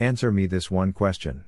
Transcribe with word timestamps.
Answer 0.00 0.32
me 0.32 0.46
this 0.46 0.72
one 0.72 0.92
question. 0.92 1.44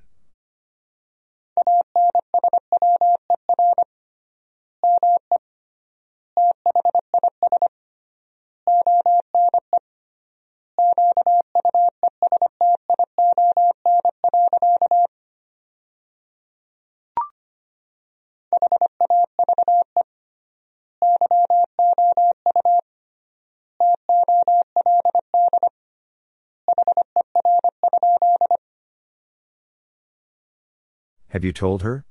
Have 31.36 31.44
you 31.44 31.52
told 31.52 31.82
her? 31.82 32.06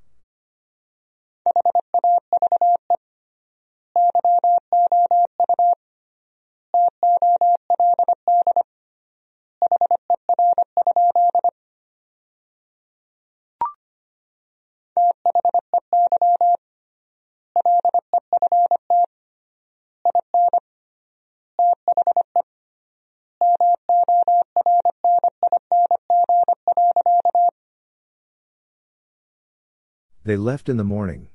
They 30.26 30.38
left 30.38 30.70
in 30.70 30.78
the 30.78 30.84
morning. 30.84 31.28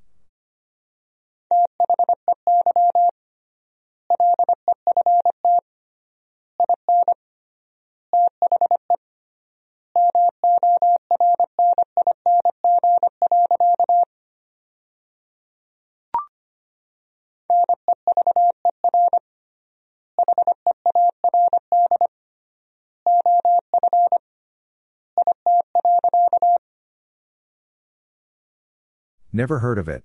Never 29.41 29.61
heard 29.61 29.79
of 29.79 29.89
it. 29.89 30.05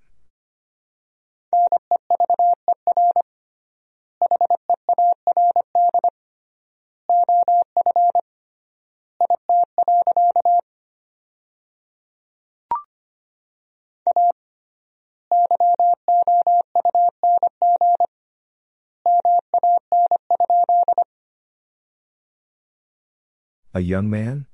A 23.74 23.82
young 23.82 24.10
man? 24.10 24.46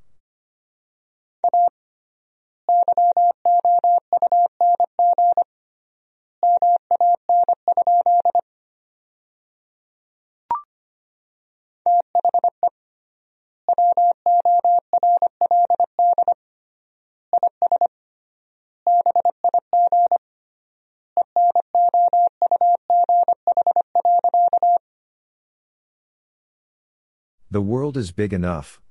The 27.62 27.66
world 27.66 27.96
is 27.96 28.10
big 28.10 28.34
enough. 28.34 28.82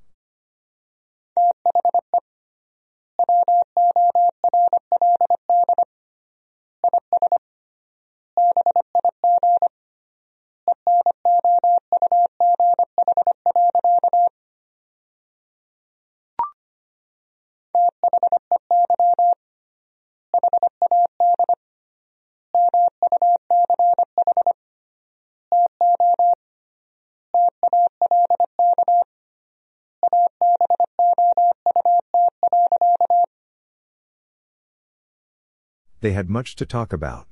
They 36.00 36.12
had 36.12 36.30
much 36.30 36.56
to 36.56 36.66
talk 36.66 36.92
about. 36.92 37.26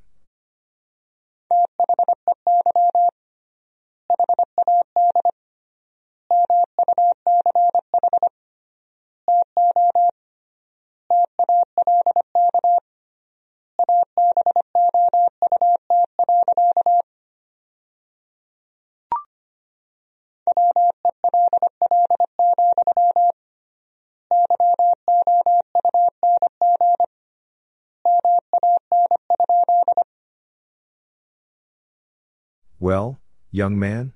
Young 33.58 33.76
man? 33.76 34.12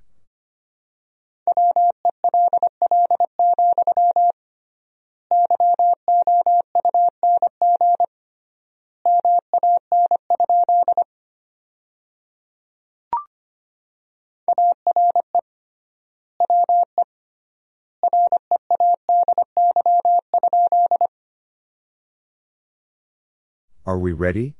Are 23.85 23.99
we 23.99 24.13
ready? 24.13 24.55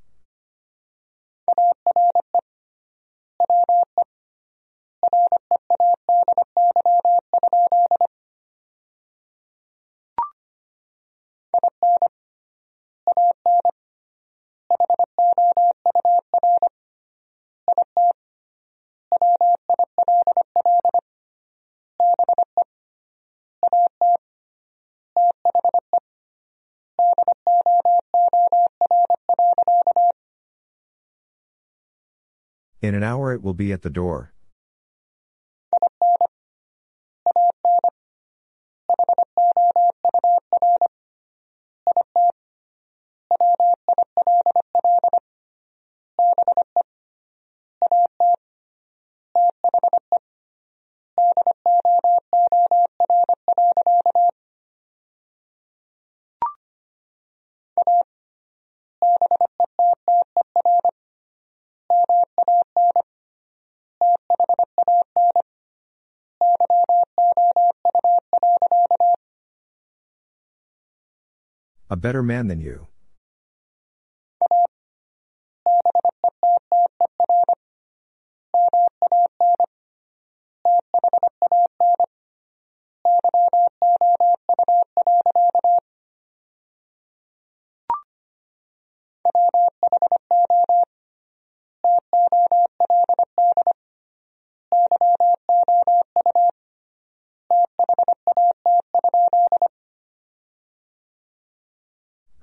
An 33.04 33.10
hour 33.10 33.34
it 33.34 33.44
will 33.44 33.54
be 33.54 33.74
at 33.74 33.82
the 33.82 33.90
door. 33.90 34.32
Better 72.04 72.22
man 72.22 72.48
than 72.50 72.60
you. 72.60 72.86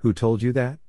Who 0.01 0.13
told 0.13 0.41
you 0.41 0.51
that? 0.53 0.79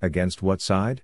Against 0.00 0.42
what 0.42 0.60
side? 0.60 1.02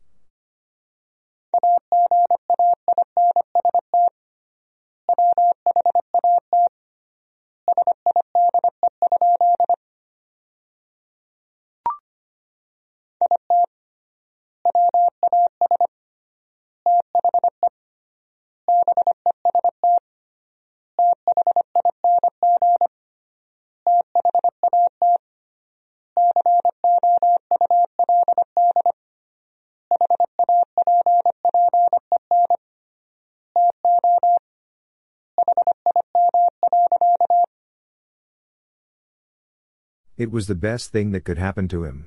It 40.21 40.31
was 40.31 40.49
the 40.49 40.55
best 40.55 40.93
thing 40.93 41.13
that 41.13 41.25
could 41.25 41.39
happen 41.39 41.67
to 41.69 41.85
him. 41.85 42.07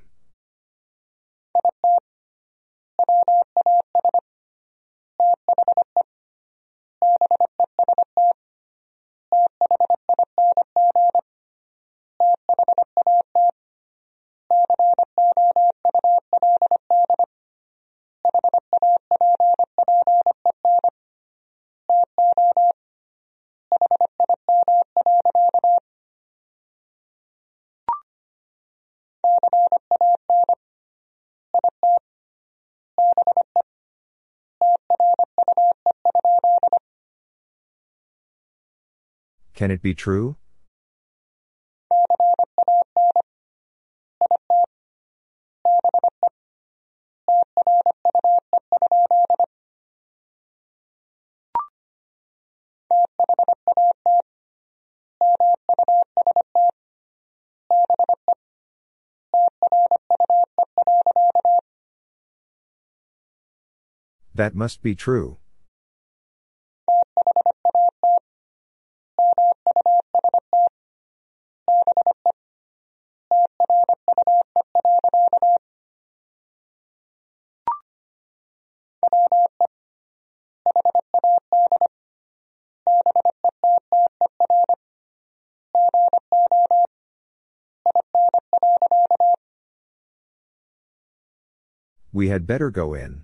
Can 39.64 39.72
it 39.72 39.82
be 39.82 39.94
true? 39.94 40.36
That 64.36 64.56
must 64.56 64.82
be 64.82 64.94
true. 64.94 65.38
We 92.14 92.28
had 92.28 92.46
better 92.46 92.70
go 92.70 92.94
in. 92.94 93.24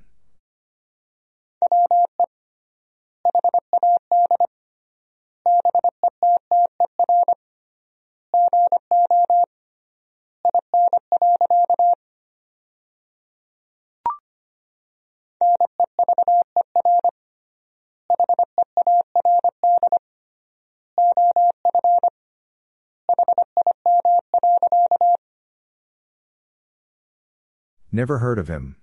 Never 28.00 28.20
heard 28.20 28.40
of 28.40 28.48
him. 28.48 28.78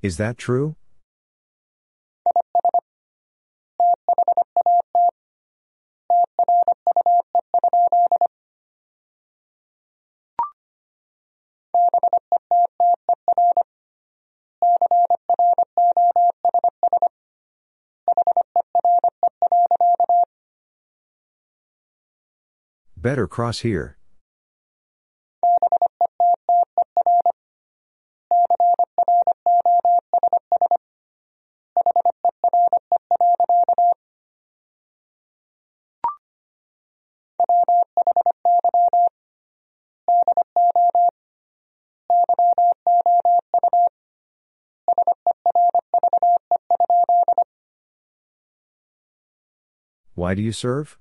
Is 0.00 0.16
that 0.16 0.38
true? 0.38 0.76
Better 23.06 23.28
cross 23.28 23.60
here. 23.60 23.96
Why 50.16 50.34
do 50.34 50.42
you 50.42 50.50
serve? 50.50 50.98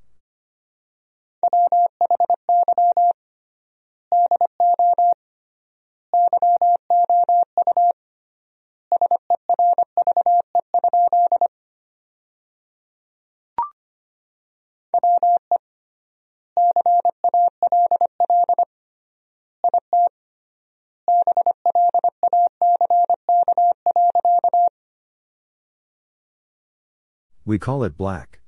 We 27.47 27.59
call 27.59 27.83
it 27.83 27.95
black. 27.95 28.39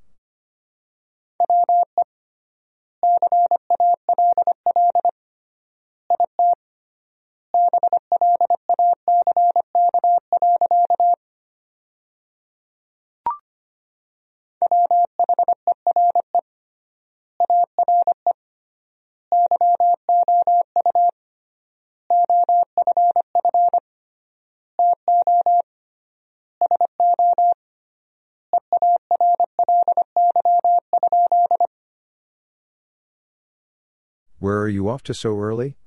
Are 34.67 34.69
you 34.69 34.89
off 34.89 35.01
to 35.01 35.13
so 35.13 35.39
early? 35.39 35.77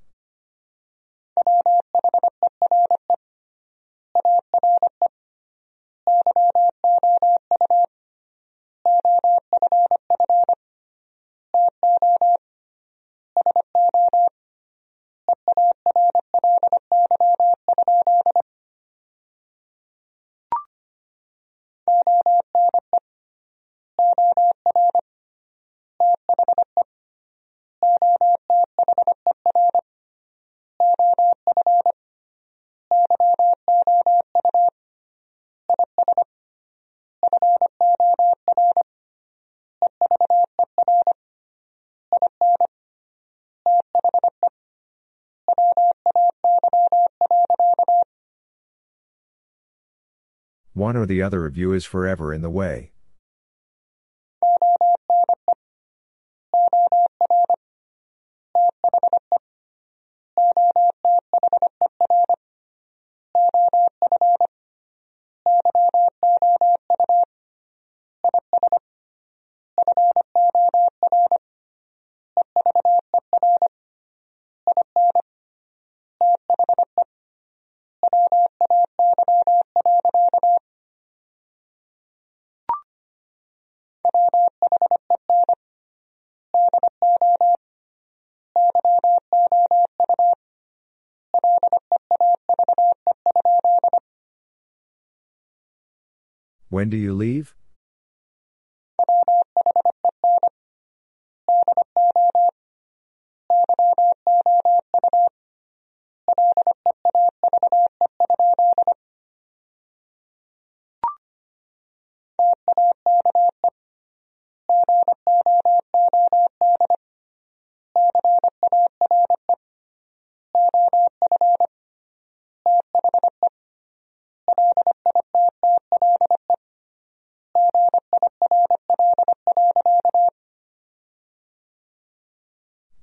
One 50.81 50.97
or 50.97 51.05
the 51.05 51.21
other 51.21 51.45
of 51.45 51.59
you 51.59 51.75
is 51.75 51.85
forever 51.85 52.33
in 52.33 52.41
the 52.41 52.49
way. 52.49 52.93
When 96.81 96.89
do 96.89 96.97
you 96.97 97.13
leave? 97.13 97.55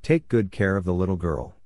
Take 0.07 0.29
good 0.29 0.53
care 0.53 0.77
of 0.77 0.85
the 0.85 0.93
little 0.93 1.17
girl. 1.17 1.56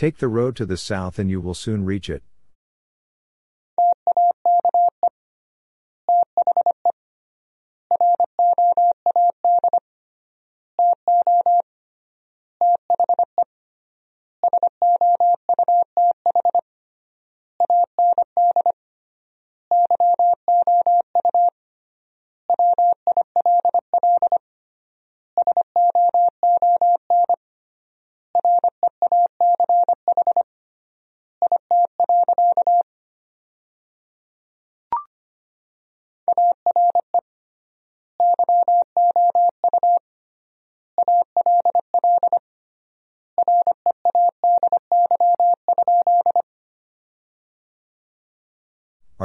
Take 0.00 0.16
the 0.16 0.28
road 0.28 0.56
to 0.56 0.64
the 0.64 0.78
south 0.78 1.18
and 1.18 1.30
you 1.30 1.42
will 1.42 1.52
soon 1.52 1.84
reach 1.84 2.08
it. 2.08 2.22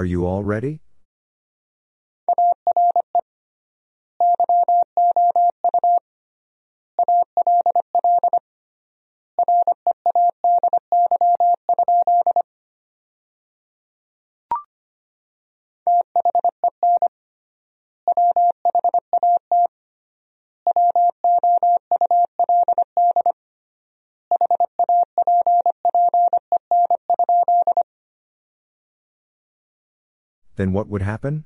Are 0.05 0.07
you 0.07 0.27
all 0.27 0.43
ready? 0.43 0.81
Then 30.65 30.73
what 30.73 30.87
would 30.89 31.03
happen? 31.03 31.45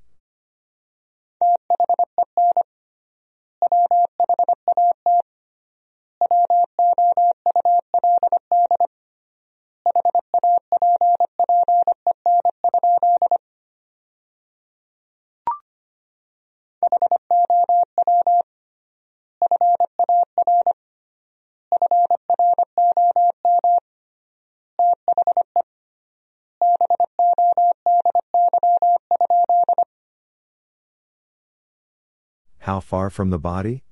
Far 32.90 33.12
from 33.12 33.30
the 33.30 33.38
body? 33.38 33.84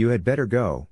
You 0.00 0.08
had 0.08 0.24
better 0.24 0.46
go. 0.46 0.88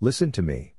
Listen 0.00 0.32
to 0.32 0.42
me. 0.42 0.74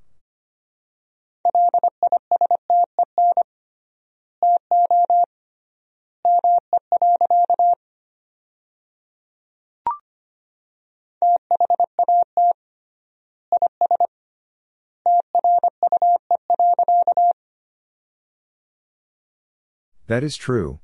That 20.14 20.24
is 20.24 20.38
true. 20.38 20.80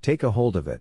Take 0.00 0.22
a 0.22 0.30
hold 0.30 0.54
of 0.54 0.68
it. 0.68 0.80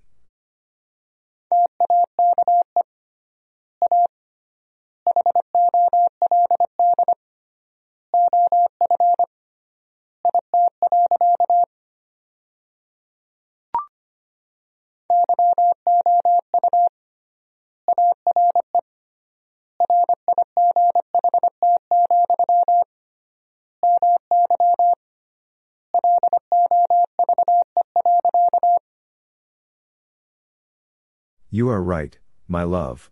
You 31.60 31.68
are 31.68 31.84
right, 31.84 32.18
my 32.48 32.64
love. 32.64 33.12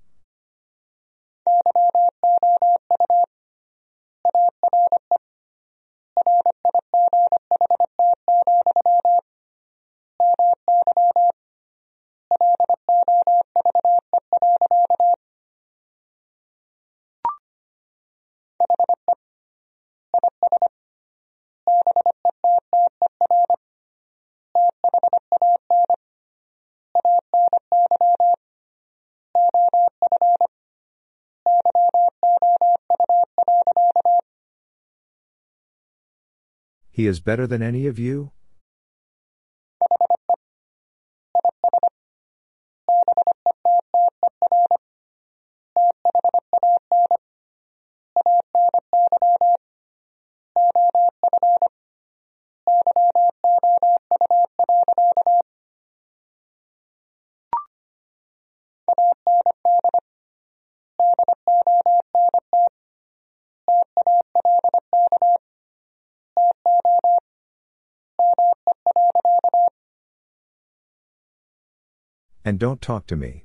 He 36.97 37.05
is 37.05 37.19
better 37.19 37.45
than 37.45 37.61
any 37.61 37.85
of 37.85 37.99
you? 37.99 38.31
And 72.57 72.61
don't 72.61 72.81
talk 72.81 73.05
to 73.05 73.15
me. 73.15 73.43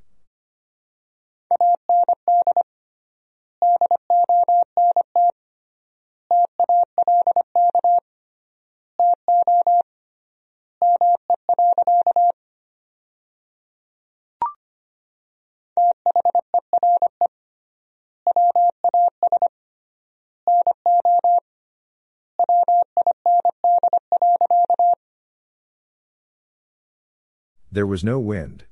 There 27.71 27.85
was 27.85 28.03
no 28.03 28.19
wind. 28.19 28.65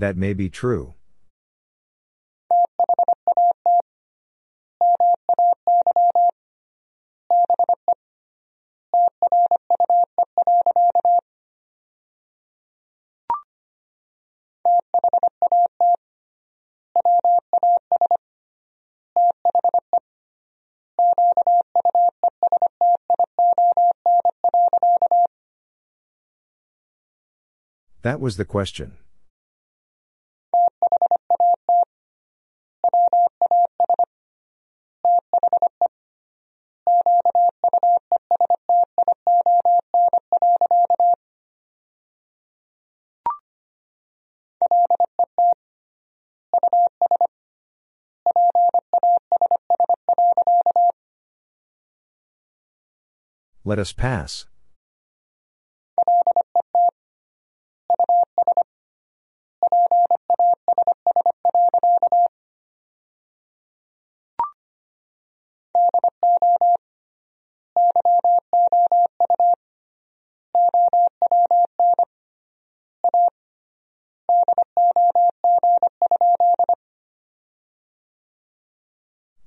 That 0.00 0.16
may 0.16 0.32
be 0.32 0.48
true. 0.48 0.94
That 28.00 28.18
was 28.18 28.38
the 28.38 28.46
question. 28.46 28.96
Let 53.70 53.78
us 53.78 53.92
pass. 53.92 54.46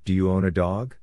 Do 0.06 0.14
you 0.14 0.30
own 0.30 0.46
a 0.46 0.50
dog? 0.50 0.94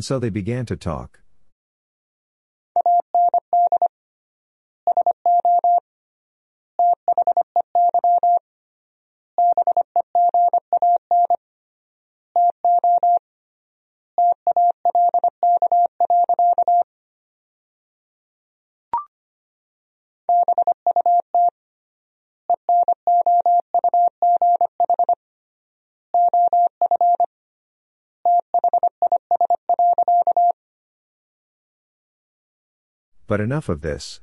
And 0.00 0.04
so 0.06 0.18
they 0.18 0.30
began 0.30 0.64
to 0.64 0.76
talk. 0.76 1.20
But 33.30 33.40
enough 33.40 33.68
of 33.68 33.82
this. 33.82 34.18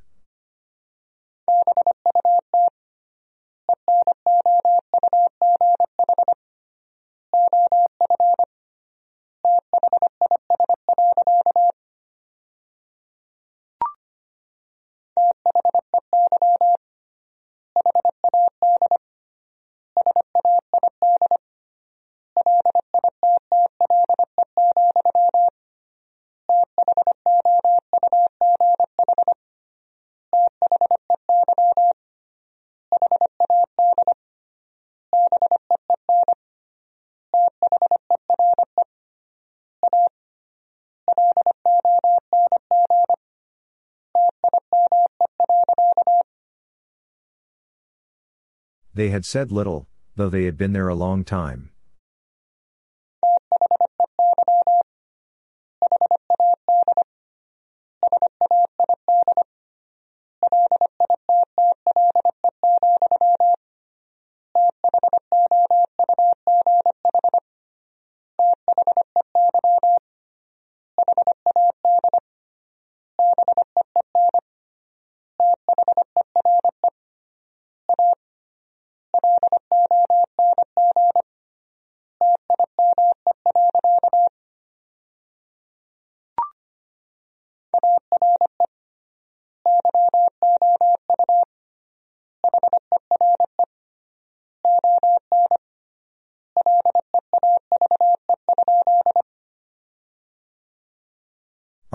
They 48.98 49.10
had 49.10 49.24
said 49.24 49.52
little, 49.52 49.86
though 50.16 50.28
they 50.28 50.42
had 50.42 50.58
been 50.58 50.72
there 50.72 50.88
a 50.88 50.94
long 50.96 51.22
time. 51.22 51.70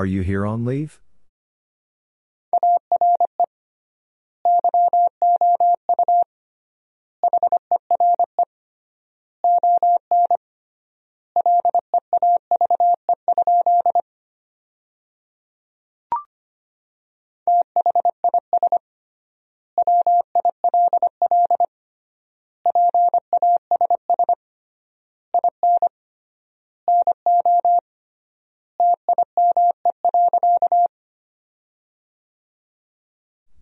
Are 0.04 0.06
you 0.06 0.22
here 0.22 0.46
on 0.46 0.66
leave? 0.66 1.00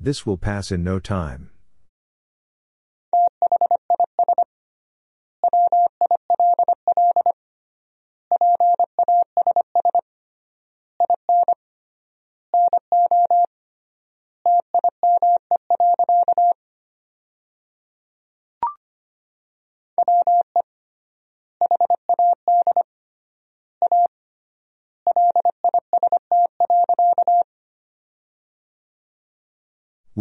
This 0.04 0.26
will 0.26 0.38
pass 0.38 0.72
in 0.72 0.84
no 0.84 0.98
time. 0.98 1.52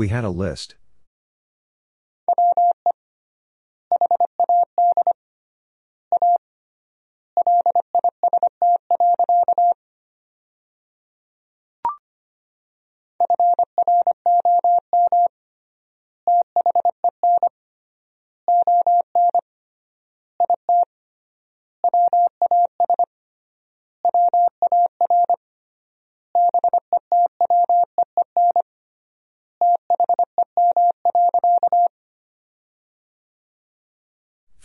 We 0.01 0.09
had 0.09 0.25
a 0.25 0.31
list. 0.31 0.77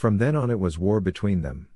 From 0.05 0.19
then 0.19 0.35
on, 0.35 0.51
it 0.51 0.59
was 0.59 0.77
war 0.77 1.01
between 1.01 1.41
them. 1.41 1.67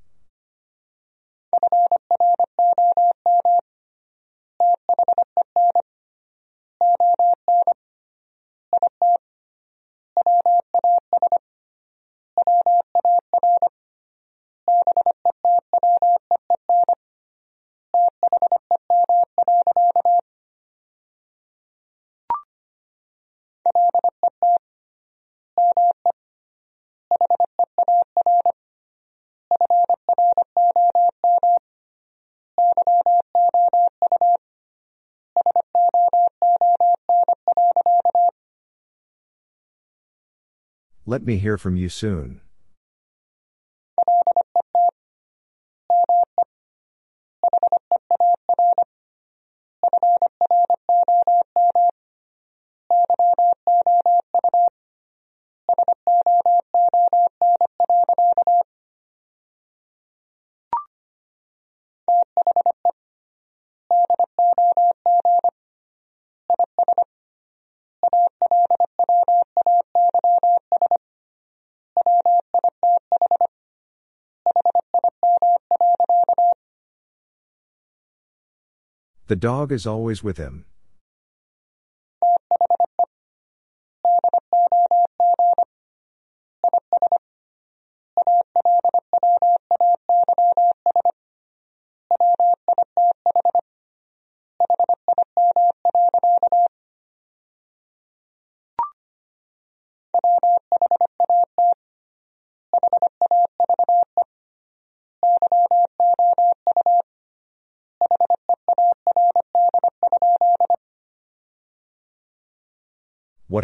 Let 41.09 41.25
me 41.25 41.37
hear 41.37 41.57
from 41.57 41.75
you 41.75 41.89
soon. 41.89 42.39
The 79.29 79.35
dog 79.35 79.71
is 79.71 79.85
always 79.85 80.23
with 80.23 80.37
him. 80.37 80.65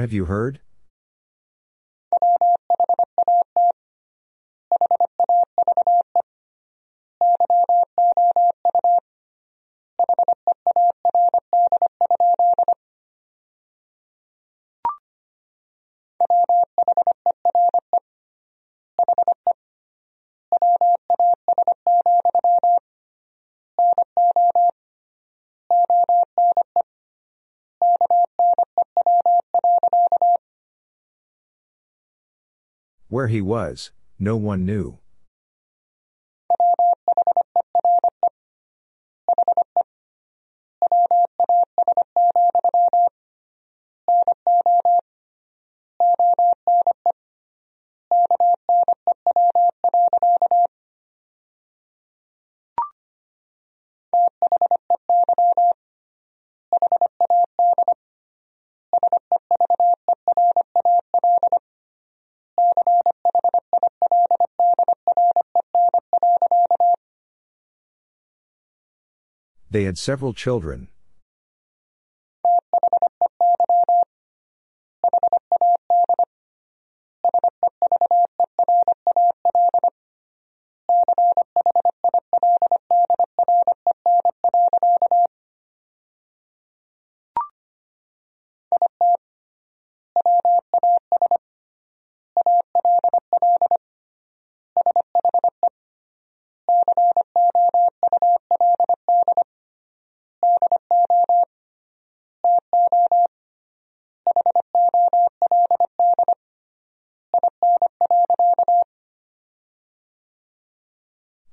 Have 0.05 0.13
you 0.13 0.25
heard? 0.25 0.59
Where 33.07 33.27
he 33.27 33.39
was, 33.39 33.91
no 34.17 34.35
one 34.35 34.65
knew. 34.65 34.97
They 69.75 69.83
had 69.83 69.97
several 69.97 70.31
children. 70.31 70.87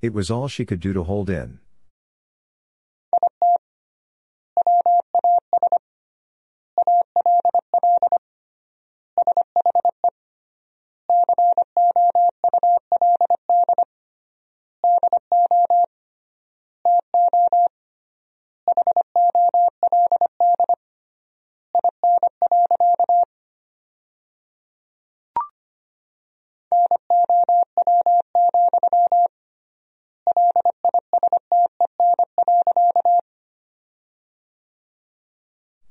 It 0.02 0.12
was 0.12 0.32
all 0.32 0.48
she 0.48 0.64
could 0.64 0.80
do 0.80 0.92
to 0.94 1.04
hold 1.04 1.30
in. 1.30 1.60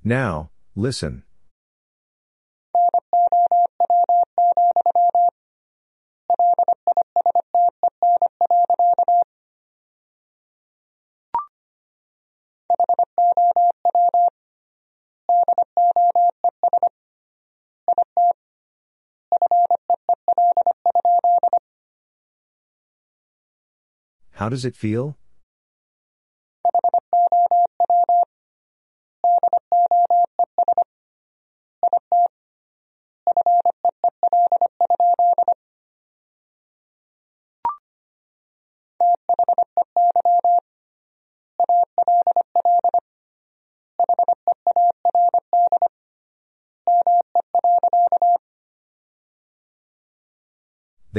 Now, 0.04 0.50
listen. 0.76 1.24
How 24.32 24.50
does 24.50 24.66
it 24.66 24.76
feel? 24.76 25.21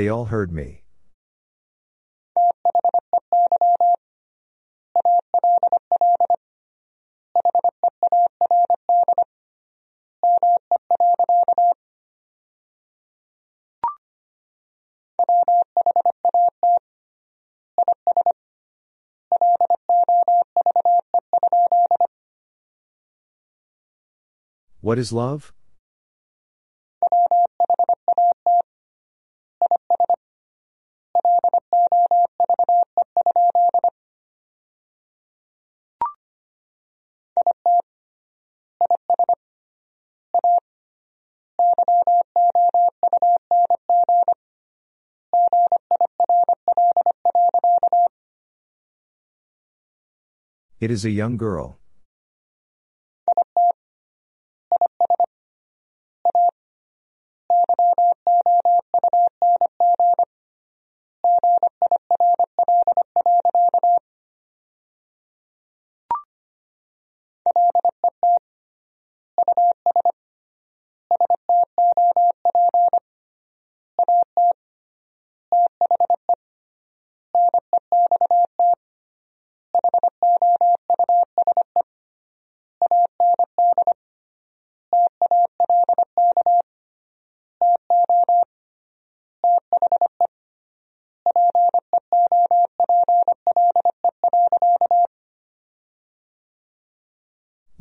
They 0.02 0.08
all 0.08 0.24
heard 0.24 0.50
me. 0.50 0.82
What 24.80 24.98
is 24.98 25.12
love? 25.12 25.52
It 50.82 50.90
is 50.90 51.04
a 51.04 51.10
young 51.10 51.36
girl. 51.36 51.78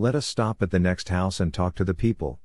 Let 0.01 0.15
us 0.15 0.25
stop 0.25 0.63
at 0.63 0.71
the 0.71 0.79
next 0.79 1.09
house 1.09 1.39
and 1.39 1.53
talk 1.53 1.75
to 1.75 1.83
the 1.83 1.93
people. 1.93 2.39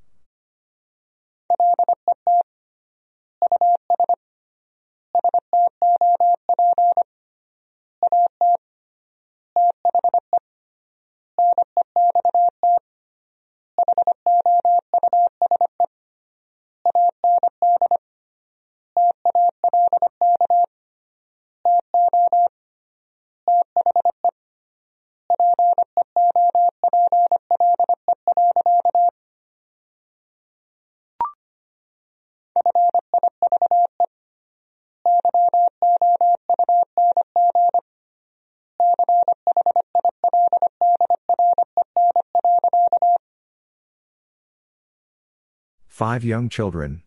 Five 46.16 46.24
young 46.24 46.48
children. 46.48 47.02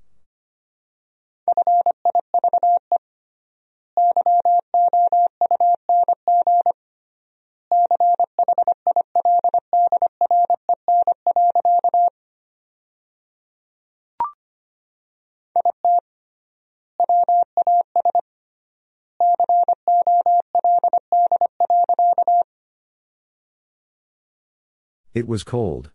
It 25.16 25.28
was 25.28 25.44
cold. 25.44 25.90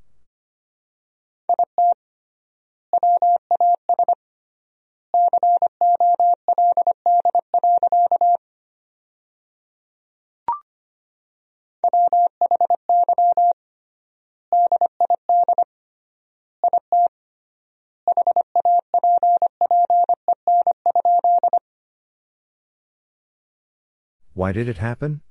Why 24.35 24.51
did 24.51 24.69
it 24.69 24.79
happen? 24.79 25.23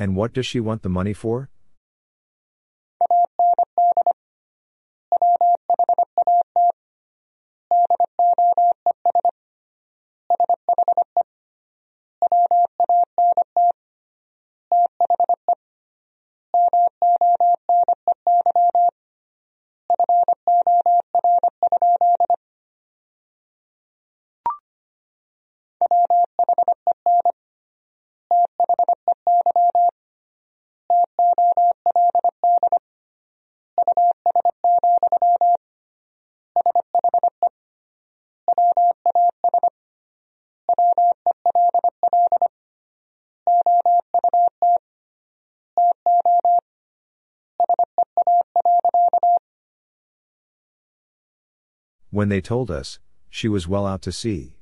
And 0.00 0.16
what 0.16 0.32
does 0.32 0.46
she 0.46 0.60
want 0.60 0.82
the 0.82 0.88
money 0.88 1.12
for? 1.12 1.50
When 52.20 52.28
they 52.28 52.42
told 52.42 52.70
us, 52.70 52.98
she 53.30 53.48
was 53.48 53.66
well 53.66 53.86
out 53.86 54.02
to 54.02 54.12
sea. 54.12 54.58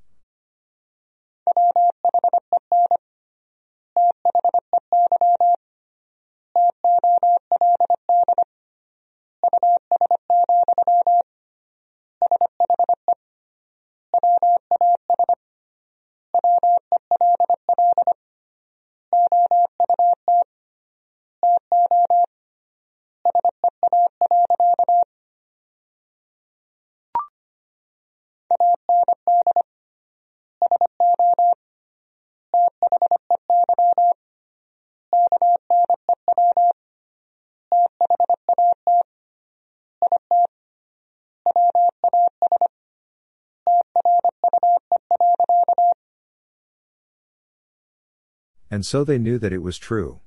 And 48.78 48.86
so 48.86 49.02
they 49.02 49.18
knew 49.18 49.38
that 49.40 49.52
it 49.52 49.60
was 49.60 49.76
true. 49.76 50.20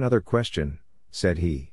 One 0.00 0.06
other 0.06 0.22
question, 0.22 0.78
said 1.10 1.36
he. 1.40 1.69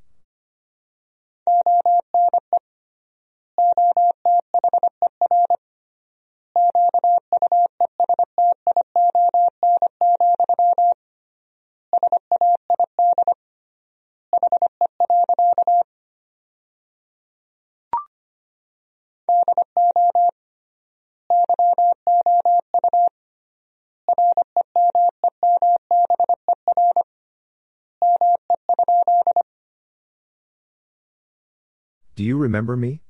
Remember 32.57 32.75
me? 32.75 33.01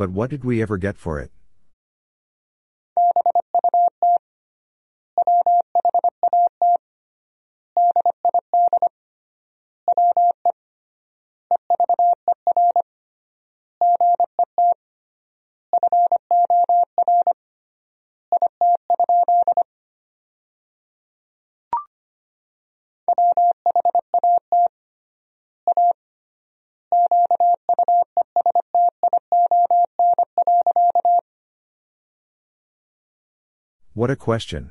But 0.00 0.12
what 0.12 0.30
did 0.30 0.44
we 0.44 0.62
ever 0.62 0.78
get 0.78 0.96
for 0.96 1.20
it? 1.20 1.30
What 34.00 34.10
a 34.10 34.16
question. 34.16 34.70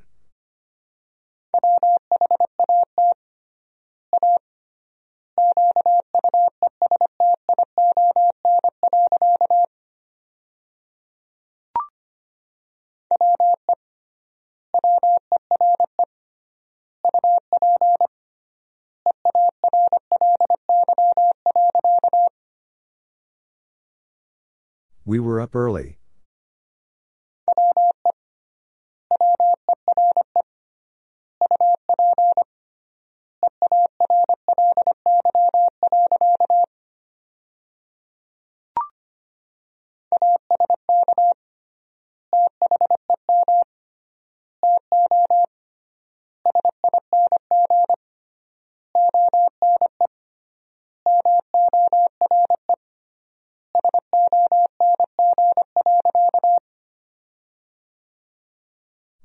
We 25.06 25.20
were 25.20 25.40
up 25.40 25.56
early. 25.56 25.99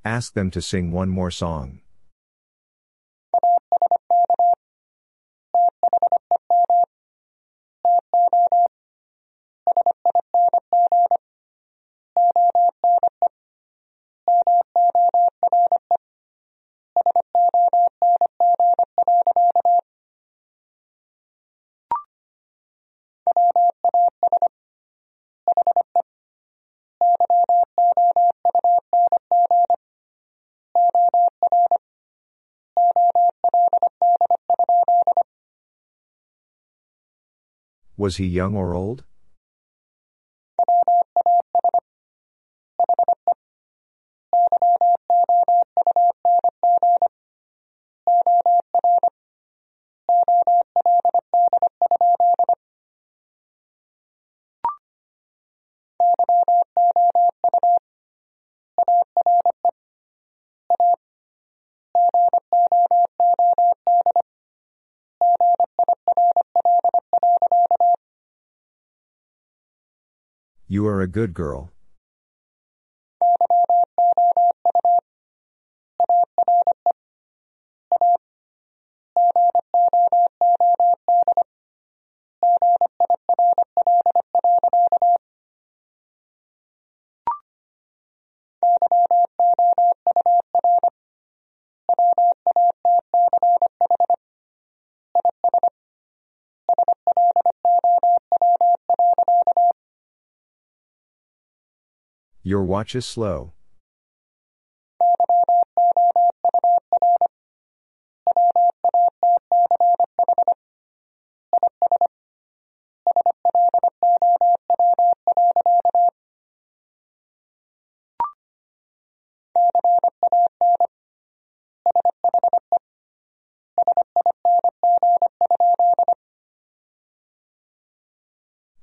Ask 0.07 0.35
them 0.35 0.51
to 0.51 0.61
sing 0.61 0.93
one 0.93 1.09
more 1.09 1.31
song. 1.31 1.81
Was 38.05 38.19
he 38.19 38.27
young 38.27 38.55
or 38.55 38.75
old? 38.75 39.03
A 71.05 71.07
good 71.07 71.35
girl. 71.35 71.74
Your 102.47 102.63
watch 102.63 102.95
is 102.95 103.07
slow. 103.07 103.55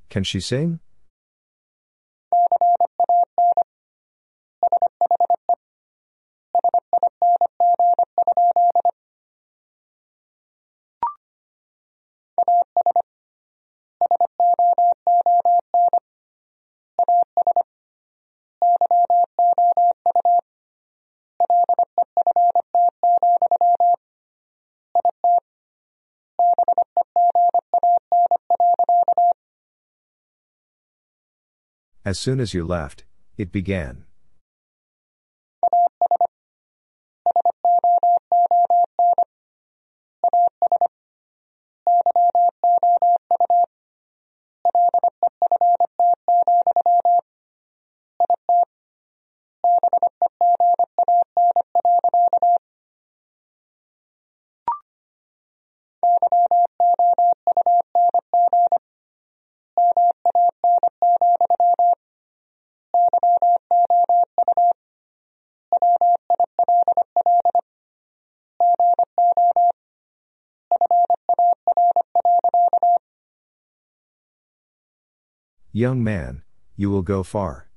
Can 0.09 0.23
she 0.23 0.39
sing? 0.39 0.79
As 32.11 32.19
soon 32.19 32.41
as 32.41 32.53
you 32.53 32.65
left, 32.65 33.05
it 33.37 33.53
began. 33.53 34.03
Young 75.81 76.03
man, 76.03 76.43
you 76.75 76.91
will 76.91 77.01
go 77.01 77.23
far. 77.23 77.70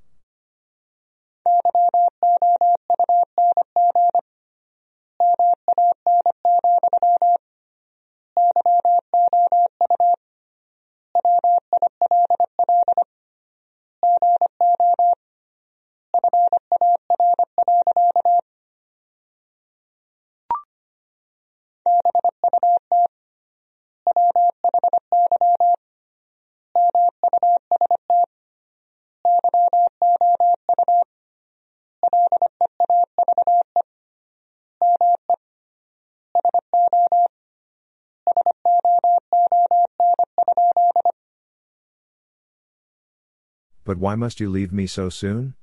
Why 44.05 44.15
must 44.15 44.39
you 44.39 44.51
leave 44.51 44.71
me 44.71 44.87
so 44.87 45.09
soon? 45.09 45.55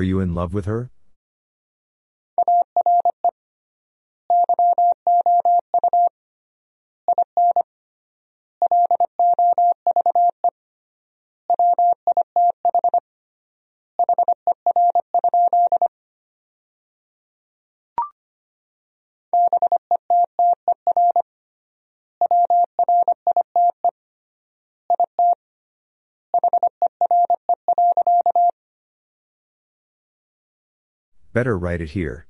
Are 0.00 0.02
you 0.02 0.18
in 0.18 0.34
love 0.34 0.54
with 0.54 0.64
her? 0.64 0.90
Better 31.40 31.56
write 31.56 31.80
it 31.80 31.88
here. 31.92 32.26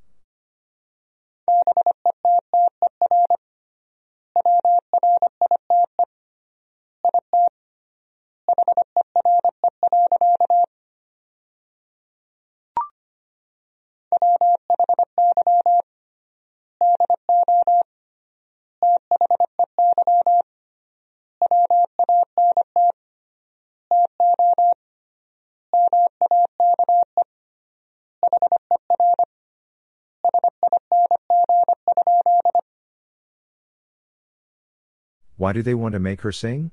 Why 35.41 35.55
do 35.55 35.63
they 35.63 35.73
want 35.73 35.95
to 35.95 35.99
make 35.99 36.21
her 36.21 36.33
sing? 36.33 36.71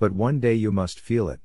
But 0.00 0.12
one 0.12 0.40
day 0.40 0.54
you 0.54 0.72
must 0.72 0.98
feel 0.98 1.28
it. 1.28 1.40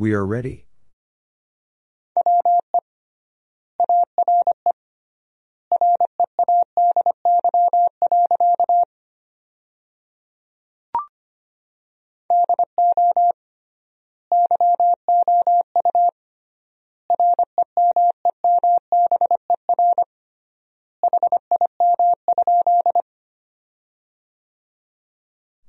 We 0.00 0.14
are 0.14 0.24
ready. 0.24 0.64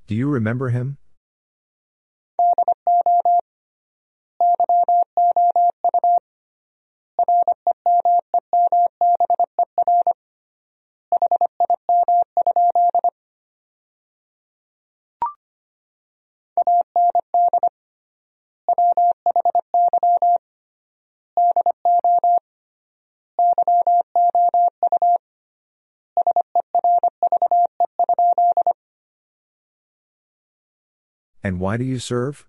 Do 0.07 0.15
you 0.15 0.29
remember 0.29 0.69
him? 0.69 1.00
And 31.51 31.59
why 31.59 31.75
do 31.75 31.83
you 31.83 31.99
serve? 31.99 32.47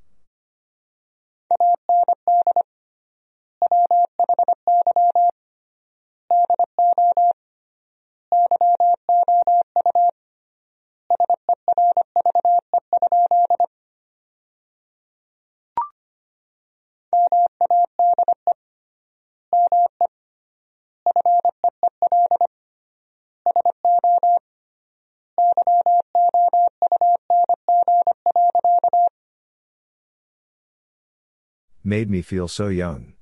Made 31.92 32.08
me 32.08 32.22
feel 32.22 32.48
so 32.48 32.68
young. 32.68 33.12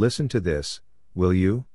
Listen 0.00 0.30
to 0.30 0.40
this, 0.40 0.80
will 1.14 1.34
you? 1.34 1.66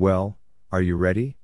Well, 0.00 0.38
are 0.72 0.80
you 0.80 0.96
ready? 0.96 1.36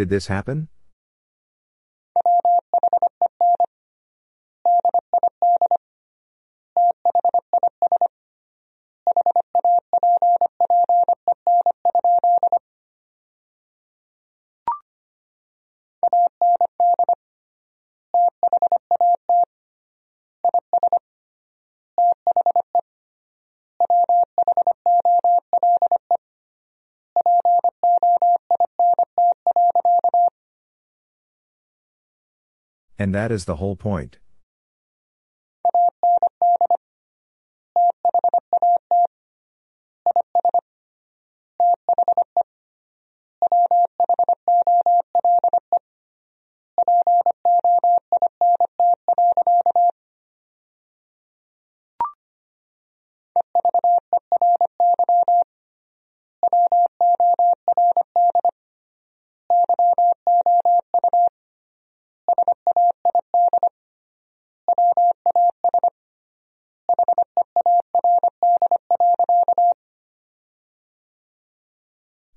Did 0.00 0.08
this 0.08 0.28
happen? 0.28 0.68
And 33.10 33.14
that 33.16 33.32
is 33.32 33.44
the 33.44 33.56
whole 33.56 33.74
point. 33.74 34.18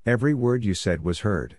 Every 0.05 0.33
word 0.33 0.65
you 0.65 0.73
said 0.73 1.01
was 1.01 1.21
heard. 1.21 1.55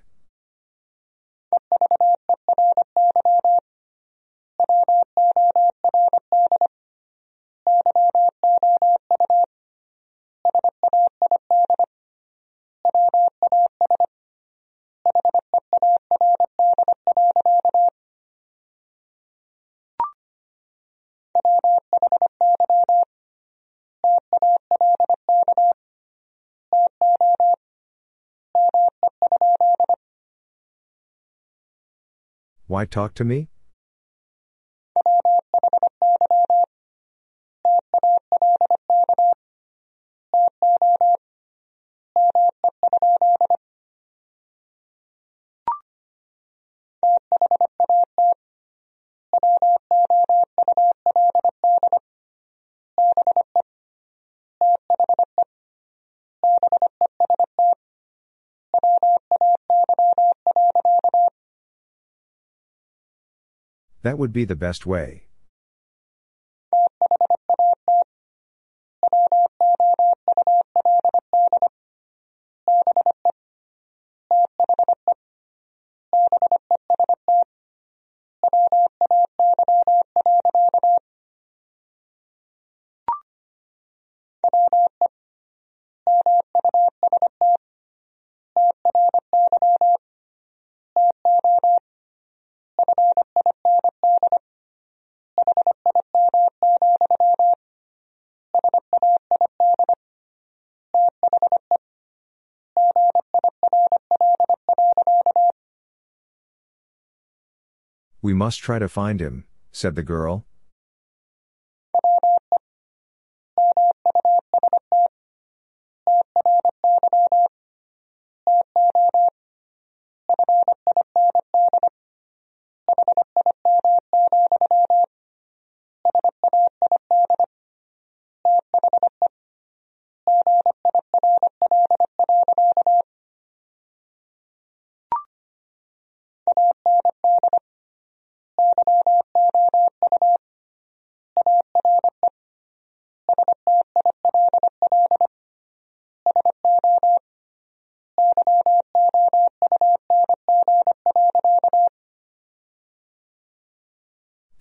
Why 32.74 32.86
talk 32.86 33.14
to 33.14 33.24
me? 33.24 33.50
That 64.04 64.18
would 64.18 64.34
be 64.34 64.44
the 64.44 64.54
best 64.54 64.84
way. 64.84 65.22
We 108.24 108.32
must 108.32 108.60
try 108.60 108.78
to 108.78 108.88
find 108.88 109.20
him, 109.20 109.44
said 109.70 109.96
the 109.96 110.02
girl. 110.02 110.46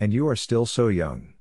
And 0.03 0.11
you 0.11 0.22
are 0.33 0.35
still 0.35 0.65
so 0.65 0.87
young. 0.87 1.32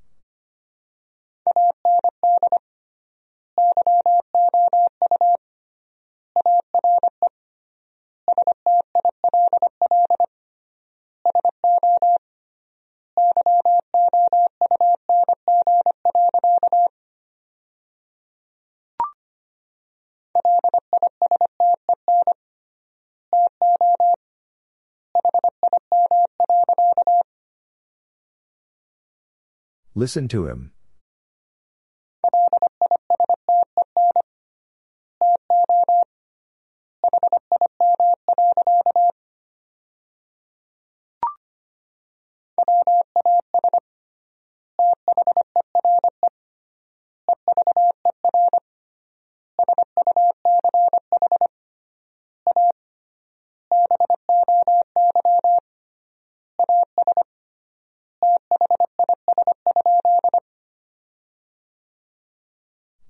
Listen 30.03 30.27
to 30.27 30.47
him. 30.47 30.73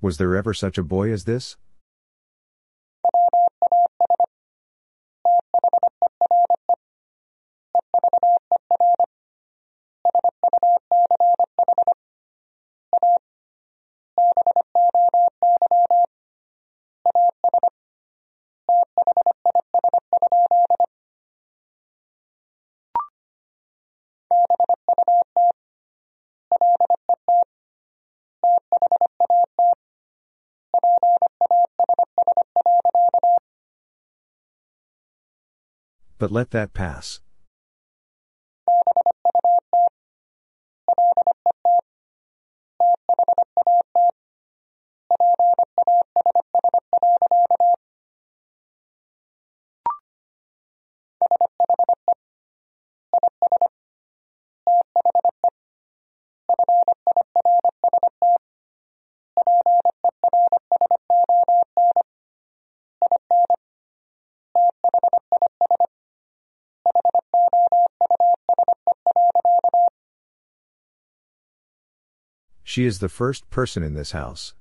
Was 0.03 0.17
there 0.17 0.35
ever 0.35 0.53
such 0.53 0.77
a 0.77 0.83
boy 0.83 1.13
as 1.13 1.23
this? 1.23 1.55
But 36.23 36.31
let 36.31 36.51
that 36.51 36.73
pass. 36.73 37.19
She 72.73 72.85
is 72.85 72.97
the 72.97 73.07
first 73.07 73.47
person 73.51 73.83
in 73.83 73.93
this 73.93 74.13
house. 74.13 74.55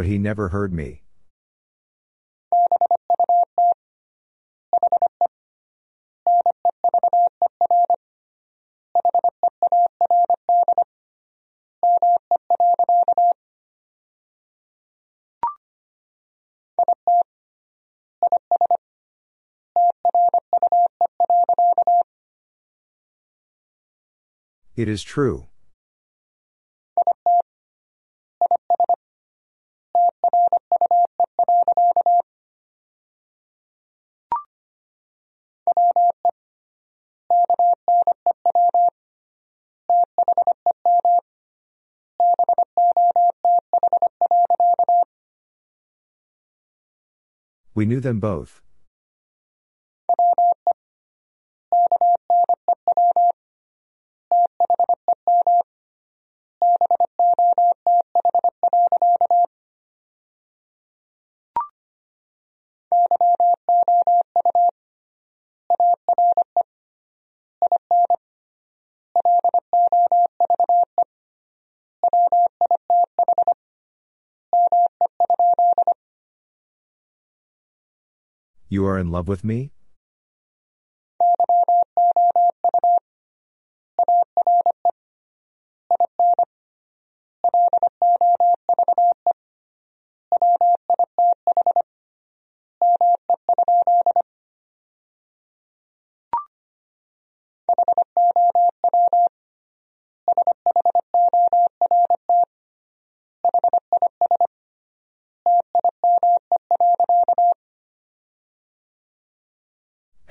But 0.00 0.06
he 0.06 0.16
never 0.16 0.48
heard 0.48 0.72
me. 0.72 1.02
It 24.76 24.88
is 24.88 25.02
true. 25.02 25.48
We 47.80 47.86
knew 47.86 48.00
them 48.00 48.20
both. 48.20 48.60
You 78.72 78.86
are 78.86 79.00
in 79.00 79.10
love 79.10 79.26
with 79.26 79.42
me? 79.42 79.72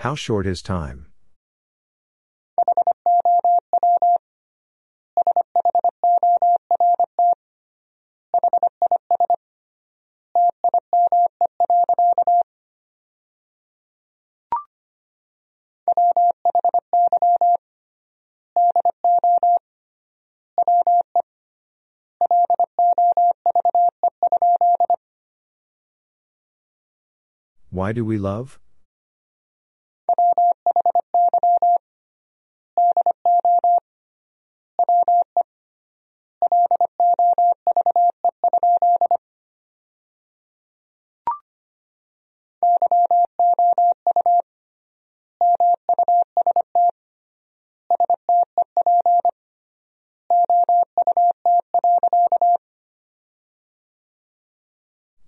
How 0.09 0.15
short 0.15 0.47
is 0.47 0.63
time? 0.63 1.05
Why 27.69 27.93
do 27.93 28.03
we 28.03 28.17
love? 28.17 28.59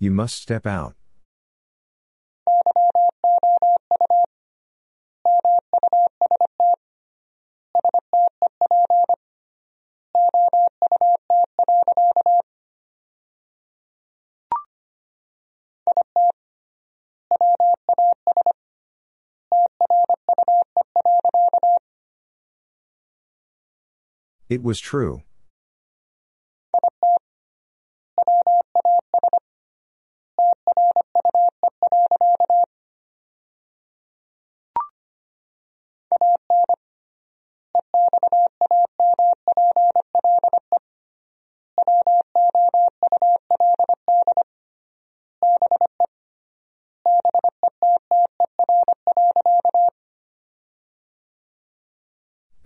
You 0.01 0.09
must 0.09 0.41
step 0.41 0.65
out. 0.65 0.95
It 24.49 24.63
was 24.63 24.79
true. 24.79 25.21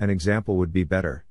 An 0.06 0.12
example 0.12 0.58
would 0.58 0.72
be 0.72 0.84
better. 0.84 1.26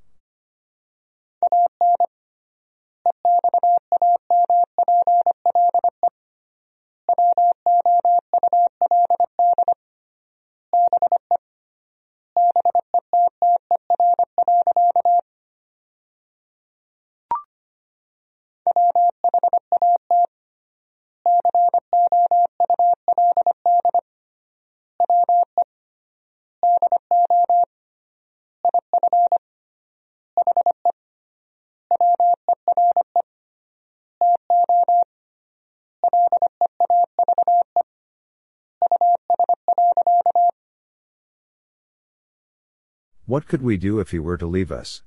What 43.34 43.48
could 43.48 43.62
we 43.62 43.76
do 43.76 43.98
if 43.98 44.12
he 44.12 44.20
were 44.20 44.36
to 44.36 44.46
leave 44.46 44.70
us? 44.70 45.02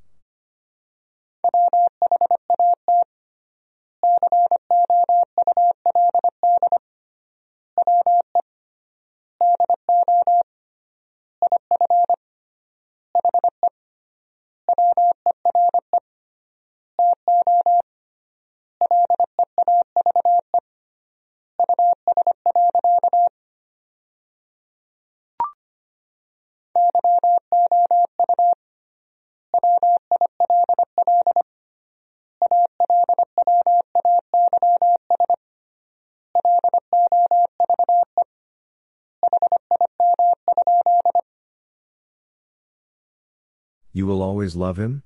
Always 44.38 44.56
love 44.56 44.78
him? 44.78 45.02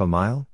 A 0.00 0.06
mile? 0.06 0.46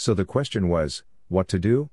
So 0.00 0.14
the 0.14 0.24
question 0.24 0.70
was, 0.70 1.02
what 1.28 1.46
to 1.48 1.58
do? 1.58 1.90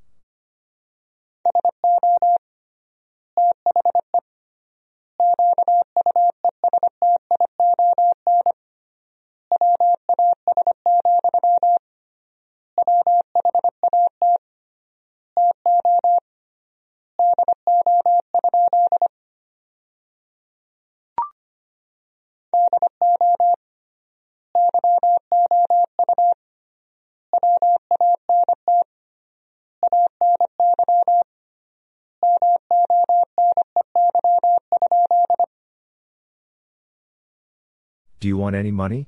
Do 38.27 38.29
you 38.29 38.35
want 38.35 38.57
any 38.57 38.71
money? 38.71 39.06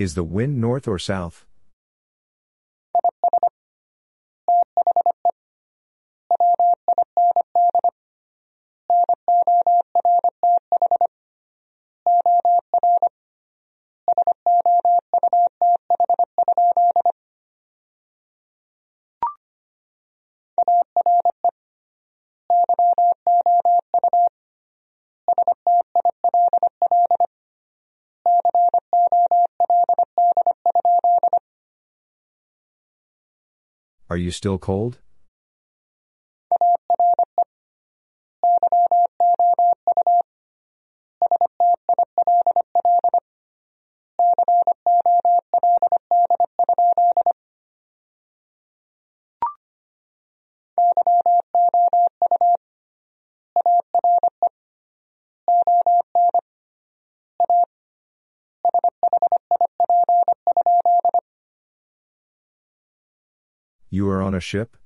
Is 0.00 0.14
the 0.14 0.24
wind 0.24 0.58
north 0.58 0.88
or 0.88 0.98
south? 0.98 1.44
You 34.20 34.30
still 34.30 34.58
cold? 34.58 34.98
You 64.00 64.08
are 64.08 64.22
on 64.22 64.34
a 64.34 64.40
ship? 64.40 64.78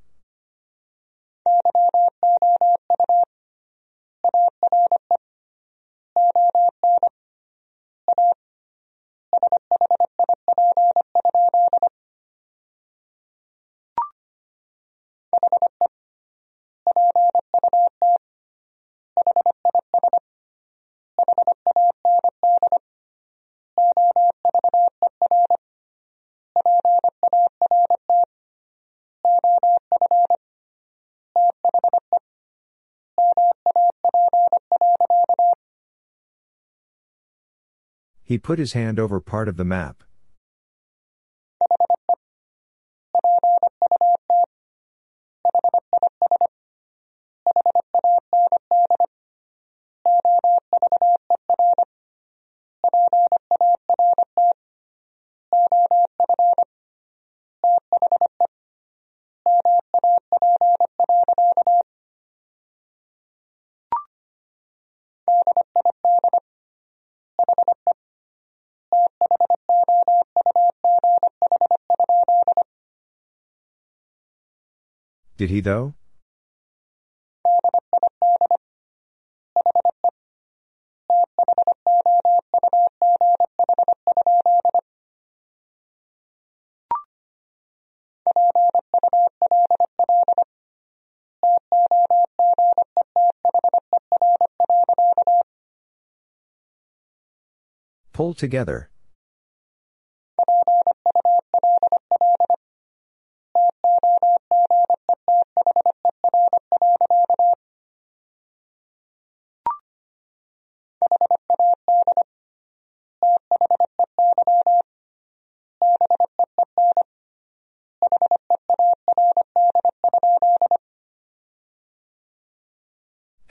He 38.34 38.38
put 38.38 38.58
his 38.58 38.72
hand 38.72 38.98
over 38.98 39.20
part 39.20 39.48
of 39.48 39.56
the 39.56 39.64
map. 39.64 40.02
Did 75.36 75.50
he 75.50 75.60
though? 75.60 75.94
Pull 98.12 98.34
together. 98.34 98.90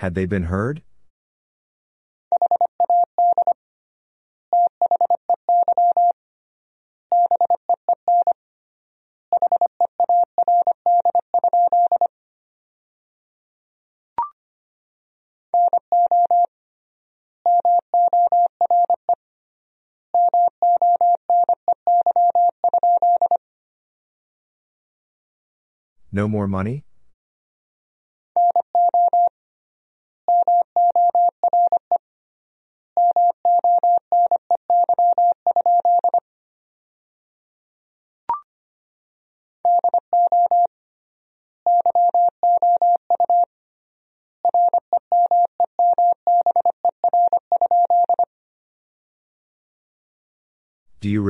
Had 0.03 0.15
they 0.15 0.25
been 0.25 0.43
heard? 0.43 0.81
No 26.11 26.27
more 26.27 26.45
money? 26.45 26.82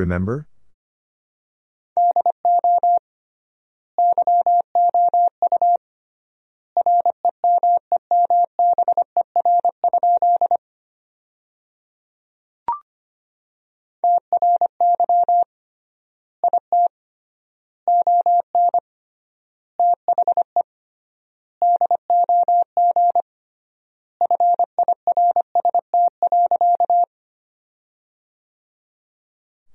Remember? 0.04 0.46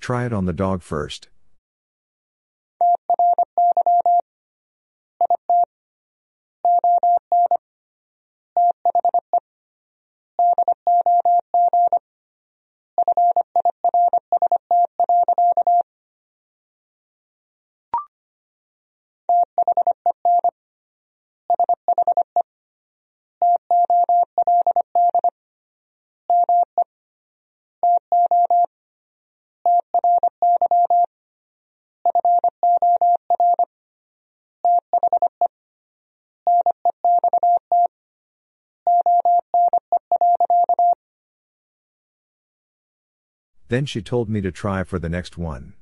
Try 0.09 0.25
it 0.25 0.33
on 0.33 0.45
the 0.45 0.53
dog 0.53 0.81
first. 0.81 1.27
Then 43.69 43.85
she 43.85 44.01
told 44.01 44.29
me 44.29 44.41
to 44.41 44.51
try 44.51 44.83
for 44.83 44.99
the 44.99 45.09
next 45.09 45.37
one. 45.37 45.73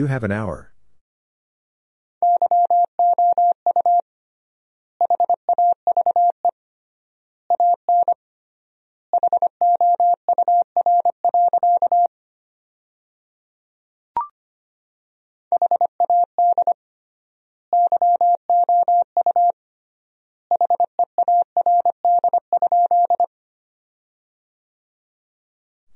You 0.00 0.06
have 0.06 0.24
an 0.24 0.32
hour. 0.32 0.72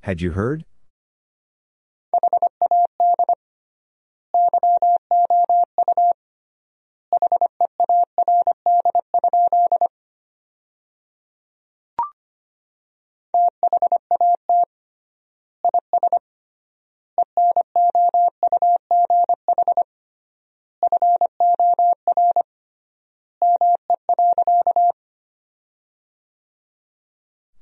Had 0.01 0.21
you 0.21 0.33
heard? 0.33 0.63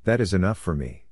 That 0.05 0.19
is 0.19 0.34
enough 0.34 0.57
for 0.57 0.75
me. 0.75 1.05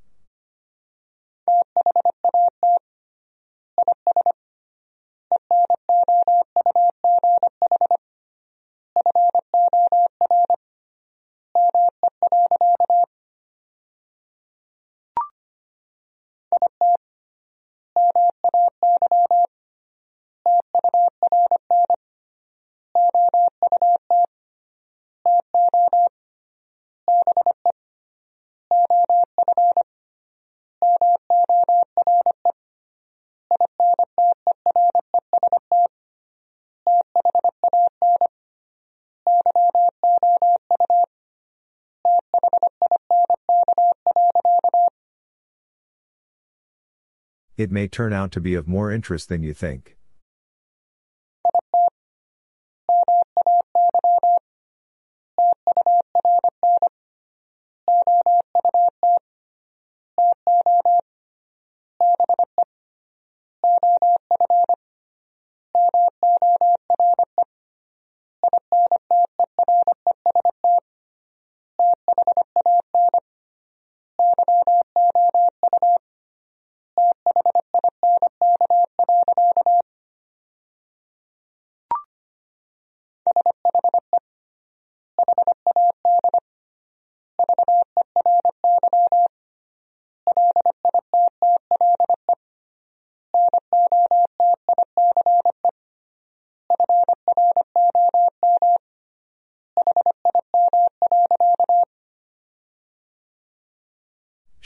It 47.62 47.72
may 47.72 47.88
turn 47.88 48.12
out 48.12 48.32
to 48.32 48.42
be 48.42 48.56
of 48.56 48.68
more 48.68 48.92
interest 48.92 49.30
than 49.30 49.44
you 49.44 49.54
think. 49.54 49.96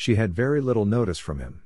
She 0.05 0.13
had 0.13 0.35
very 0.35 0.61
little 0.61 0.85
notice 0.85 1.17
from 1.17 1.39
him. 1.39 1.63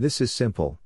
This 0.00 0.22
is 0.22 0.32
simple. 0.32 0.80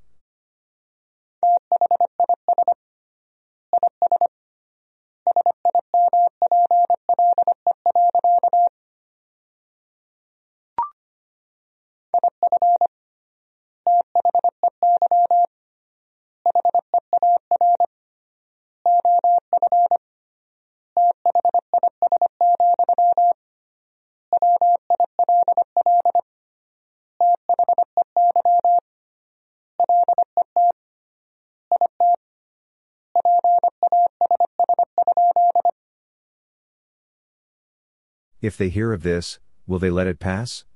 If 38.44 38.58
they 38.58 38.68
hear 38.68 38.92
of 38.92 39.02
this, 39.02 39.38
will 39.66 39.78
they 39.78 39.88
let 39.88 40.06
it 40.06 40.18
pass? 40.18 40.66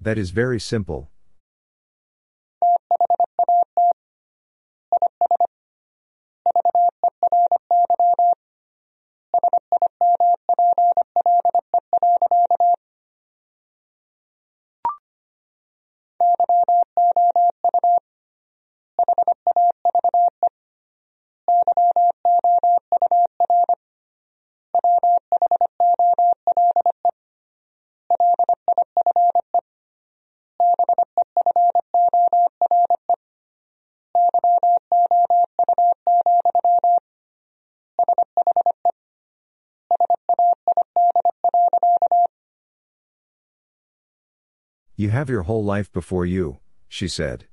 That 0.00 0.16
is 0.16 0.30
very 0.30 0.60
simple. 0.60 1.10
You 45.00 45.10
have 45.10 45.30
your 45.30 45.42
whole 45.42 45.62
life 45.62 45.92
before 45.92 46.26
you, 46.26 46.58
she 46.88 47.06
said. 47.06 47.46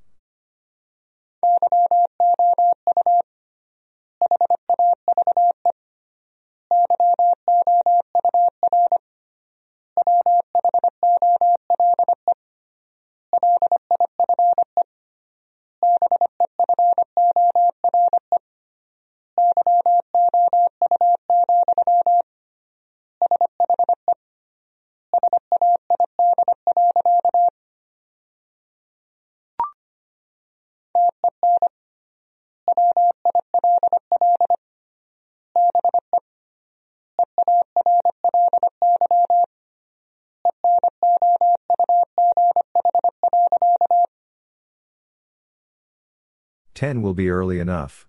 Ten 46.85 47.01
will 47.01 47.15
be 47.15 47.31
early 47.31 47.57
enough. 47.57 48.05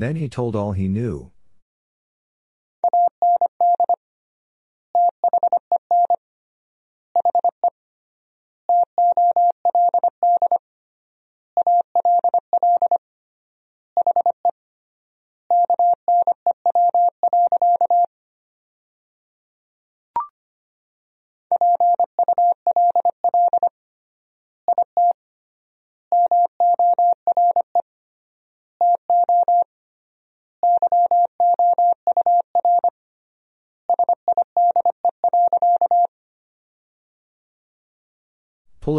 And 0.00 0.08
then 0.08 0.16
he 0.16 0.30
told 0.30 0.56
all 0.56 0.72
he 0.72 0.88
knew. 0.88 1.30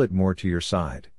It 0.02 0.12
more 0.12 0.34
to 0.36 0.48
your 0.48 0.62
side. 0.62 1.10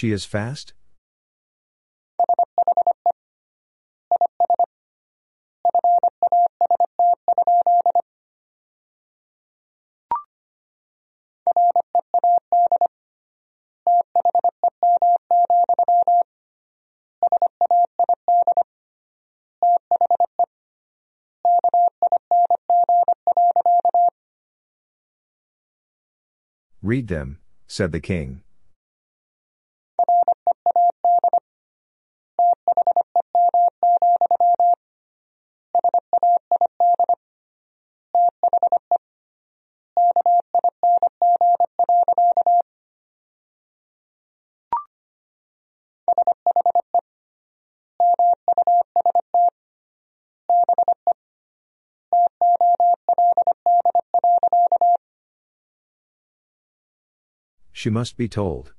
She 0.00 0.12
is 0.12 0.24
fast? 0.24 0.72
Read 26.82 27.08
them, 27.08 27.40
said 27.66 27.92
the 27.92 28.00
king. 28.00 28.40
She 57.80 57.88
must 57.88 58.18
be 58.18 58.28
told. 58.28 58.74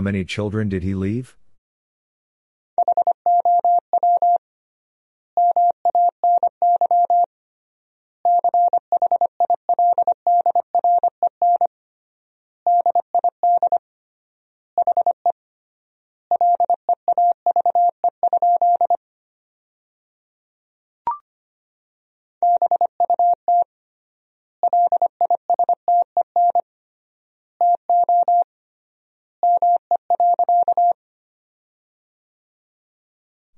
How 0.00 0.04
many 0.04 0.24
children 0.24 0.70
did 0.70 0.82
he 0.82 0.94
leave? 0.94 1.36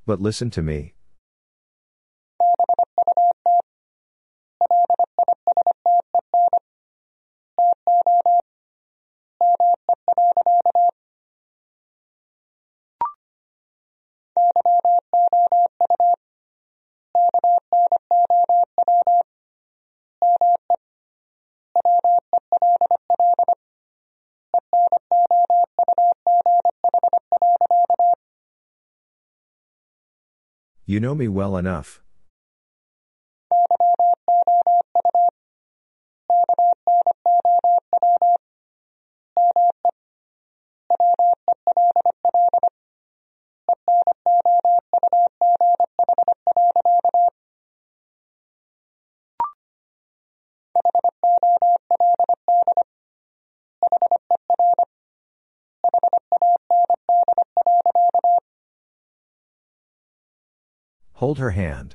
But 0.05 0.21
listen 0.21 0.51
to 0.51 0.63
me. 0.63 0.95
You 30.93 31.01
know 31.01 31.15
me 31.15 31.27
well 31.27 31.57
enough. 31.57 32.03
Hold 61.23 61.39
her 61.39 61.51
hand. 61.51 61.95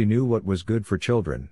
She 0.00 0.06
knew 0.06 0.24
what 0.24 0.46
was 0.46 0.62
good 0.62 0.86
for 0.86 0.96
children. 0.96 1.50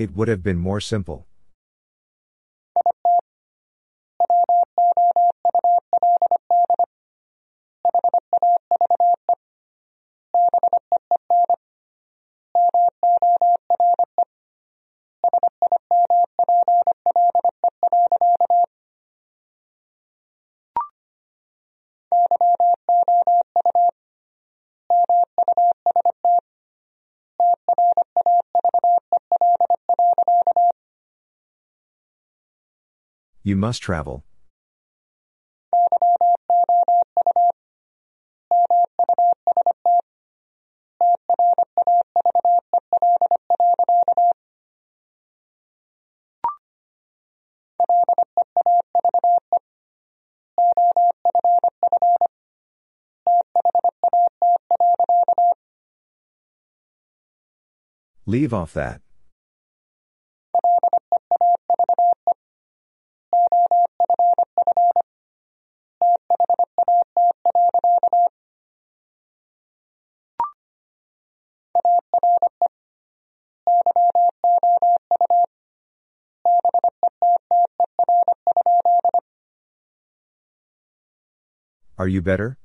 It 0.00 0.16
would 0.16 0.28
have 0.28 0.42
been 0.42 0.56
more 0.56 0.80
simple. 0.80 1.26
You 33.50 33.56
must 33.56 33.82
travel. 33.82 34.22
Leave 58.26 58.54
off 58.54 58.72
that. 58.74 59.00
Are 82.00 82.08
you 82.08 82.22
better? 82.22 82.59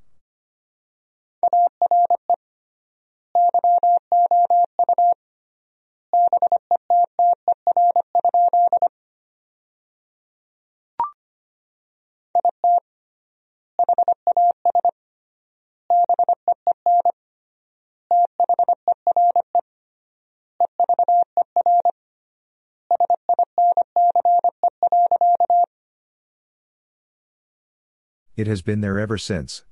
It 28.38 28.48
has 28.48 28.62
been 28.62 28.82
there 28.82 29.00
ever 29.00 29.18
since. 29.18 29.64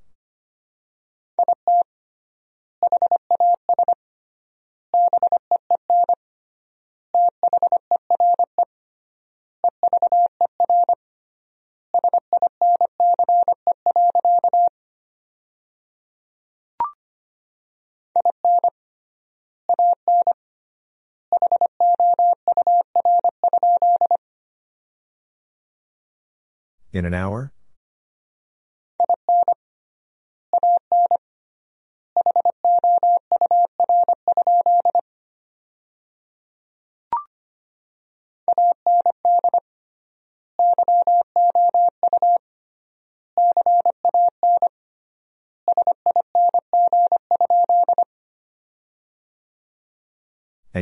In 26.94 27.06
an 27.06 27.14
hour? 27.14 27.52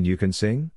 And 0.02 0.08
you 0.08 0.18
can 0.18 0.34
sing? 0.34 0.72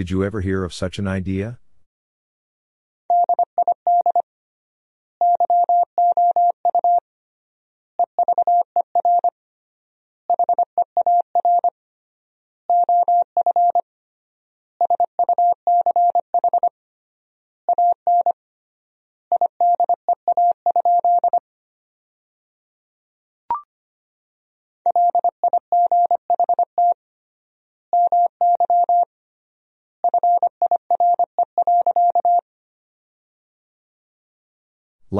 Did 0.00 0.10
you 0.10 0.24
ever 0.24 0.40
hear 0.40 0.64
of 0.64 0.72
such 0.72 0.98
an 0.98 1.06
idea? 1.06 1.58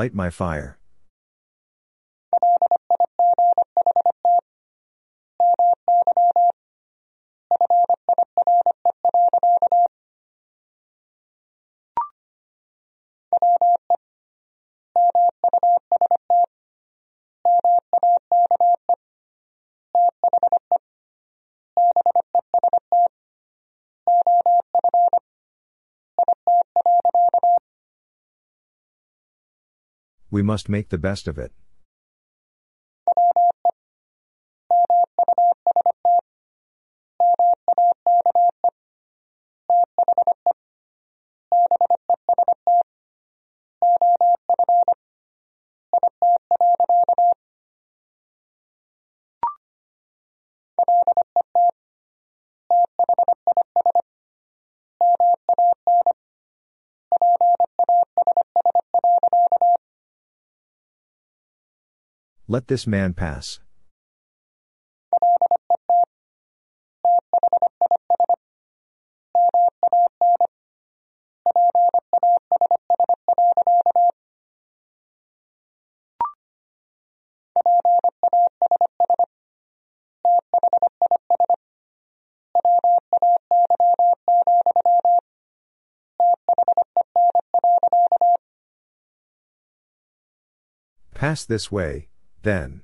Light 0.00 0.14
my 0.14 0.30
fire. 0.30 0.79
We 30.30 30.42
must 30.42 30.68
make 30.68 30.90
the 30.90 30.98
best 30.98 31.26
of 31.26 31.38
it. 31.38 31.52
Let 62.52 62.66
this 62.66 62.84
man 62.84 63.14
pass. 63.14 63.60
Pass 91.14 91.44
this 91.44 91.70
way, 91.70 92.09
then. 92.42 92.82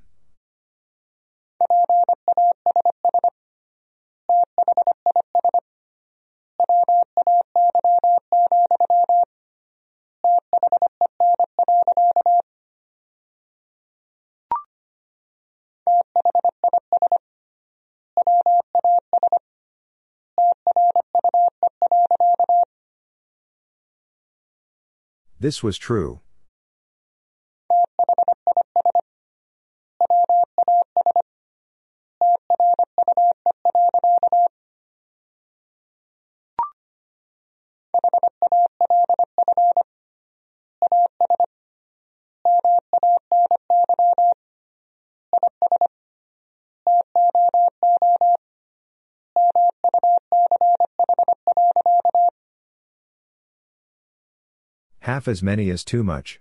This 25.39 25.61
was 25.61 25.77
true. 25.77 26.21
Half 55.17 55.27
as 55.27 55.41
many 55.41 55.71
is 55.71 55.83
too 55.83 56.03
much. 56.03 56.39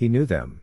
He 0.00 0.08
knew 0.08 0.24
them. 0.24 0.62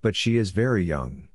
But 0.00 0.14
she 0.14 0.36
is 0.36 0.52
very 0.52 0.84
young. 0.84 1.26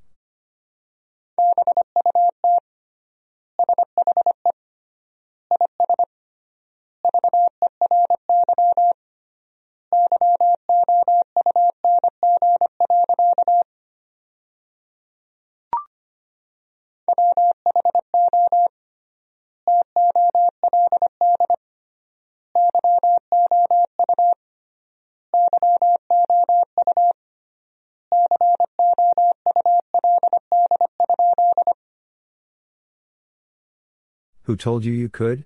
Told 34.59 34.85
you 34.85 34.93
you 34.93 35.09
could? 35.09 35.45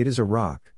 It 0.00 0.06
is 0.06 0.18
a 0.18 0.24
rock. 0.24 0.69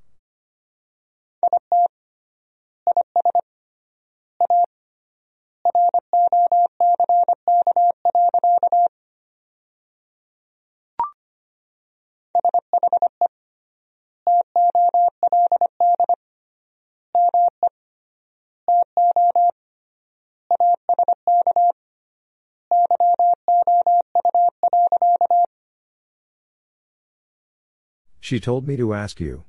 She 28.33 28.41
told 28.41 28.67
me 28.67 28.79
to 28.79 28.95
ask 28.95 29.21
you. 29.21 29.45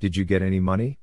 Did 0.00 0.16
you 0.16 0.24
get 0.24 0.40
any 0.40 0.60
money? 0.60 0.99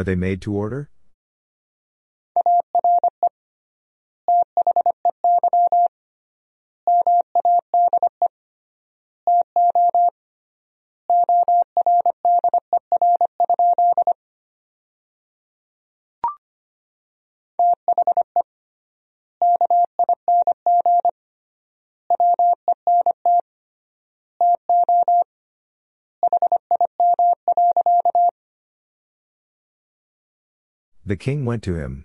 Are 0.00 0.04
they 0.04 0.14
made 0.14 0.40
to 0.42 0.54
order? 0.54 0.88
The 31.10 31.16
king 31.16 31.44
went 31.44 31.64
to 31.64 31.74
him. 31.74 32.04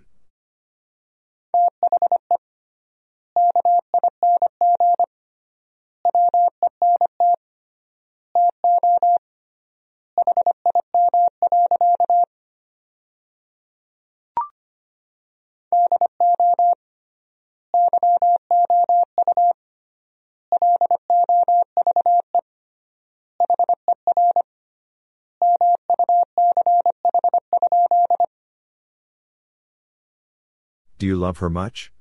Do 31.06 31.10
you 31.10 31.16
love 31.16 31.38
her 31.38 31.48
much? 31.48 31.92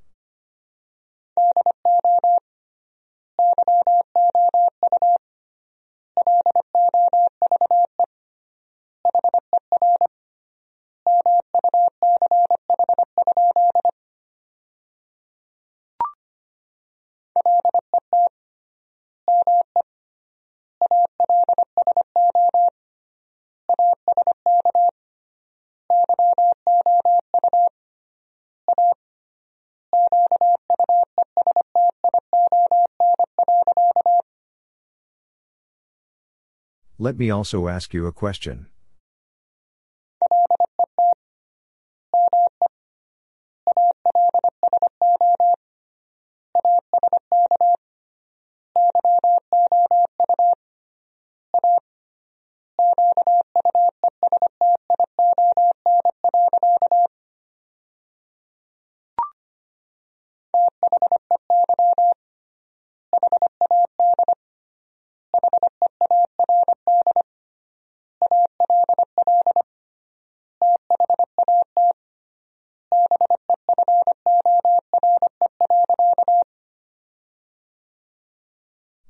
Let 37.06 37.20
me 37.20 37.30
also 37.30 37.68
ask 37.68 37.94
you 37.94 38.08
a 38.08 38.12
question. 38.12 38.66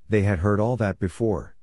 They 0.07 0.21
had 0.21 0.39
heard 0.39 0.59
all 0.59 0.77
that 0.77 0.99
before. 0.99 1.55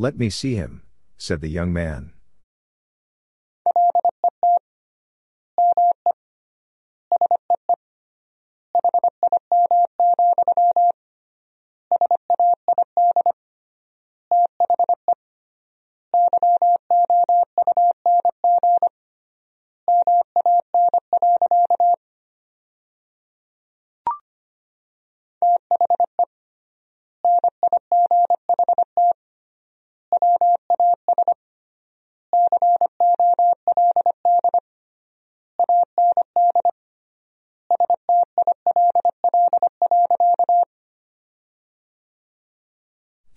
Let 0.00 0.16
me 0.16 0.30
see 0.30 0.54
him, 0.54 0.80
said 1.18 1.42
the 1.42 1.48
young 1.48 1.74
man. 1.74 2.14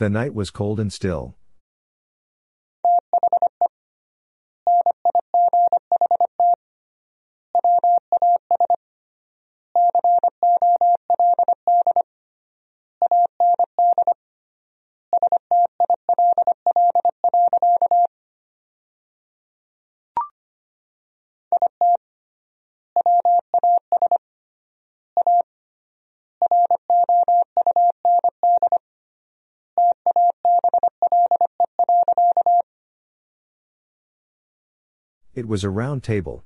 The 0.03 0.09
night 0.09 0.33
was 0.33 0.51
cold 0.51 0.81
and 0.81 0.91
still. 0.91 1.37
It 35.43 35.49
was 35.49 35.65
a 35.65 35.69
round 35.69 36.03
table. 36.03 36.45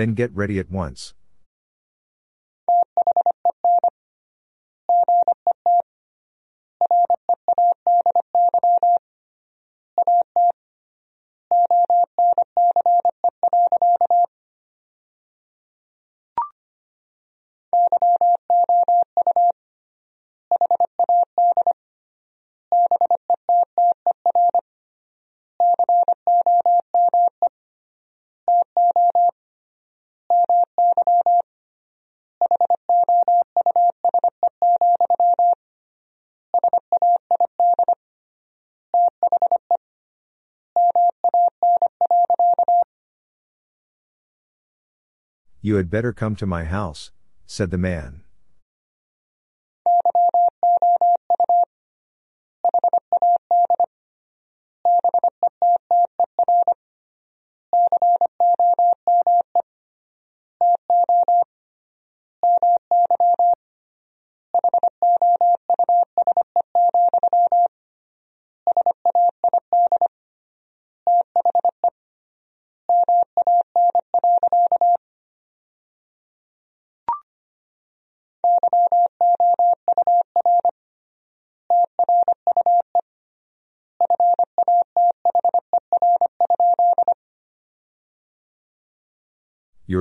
Then 0.00 0.14
get 0.14 0.34
ready 0.34 0.58
at 0.58 0.70
once. 0.70 1.12
You 45.62 45.76
had 45.76 45.90
better 45.90 46.12
come 46.12 46.36
to 46.36 46.46
my 46.46 46.64
house, 46.64 47.10
said 47.46 47.70
the 47.70 47.78
man. 47.78 48.22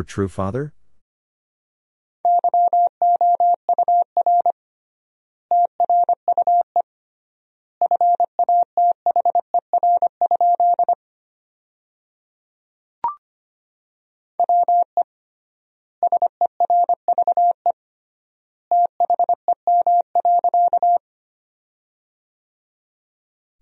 True 0.09 0.27
father? 0.27 0.73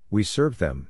We 0.10 0.24
served 0.24 0.60
them. 0.60 0.88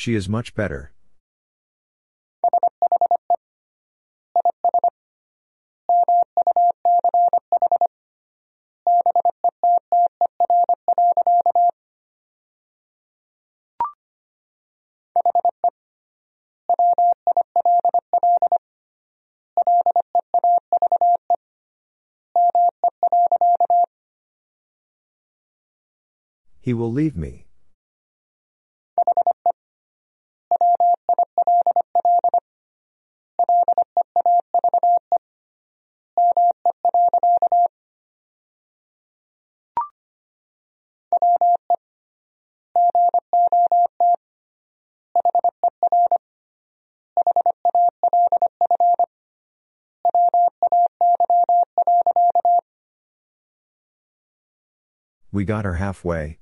She 0.00 0.14
is 0.14 0.30
much 0.30 0.54
better. 0.54 0.92
He 26.62 26.72
will 26.72 26.90
leave 26.90 27.14
me. 27.14 27.49
We 55.40 55.46
got 55.46 55.64
her 55.64 55.76
halfway. 55.76 56.39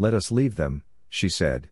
Let 0.00 0.14
us 0.14 0.30
leave 0.30 0.54
them, 0.54 0.84
she 1.08 1.28
said. 1.28 1.70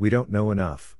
We 0.00 0.10
don't 0.10 0.30
know 0.30 0.52
enough. 0.52 0.96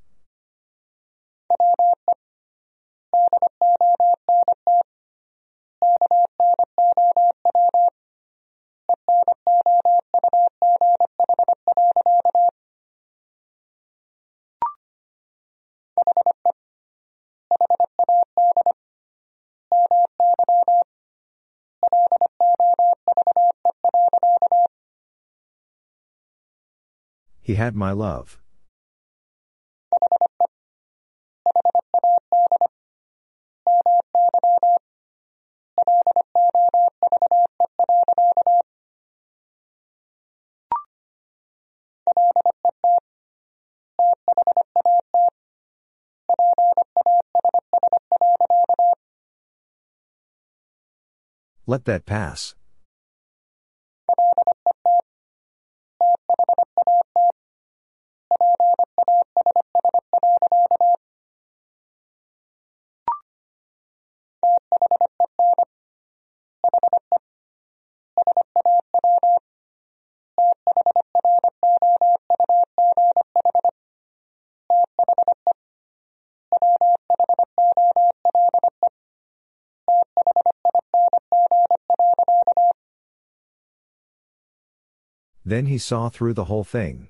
He 27.41 27.55
had 27.55 27.77
my 27.77 27.93
love. 27.93 28.39
Let 51.69 51.85
that 51.85 52.07
pass. 52.07 52.55
Then 85.49 85.65
he 85.65 85.79
saw 85.79 86.11
through 86.11 86.35
the 86.35 86.45
whole 86.45 86.63
thing. 86.63 87.09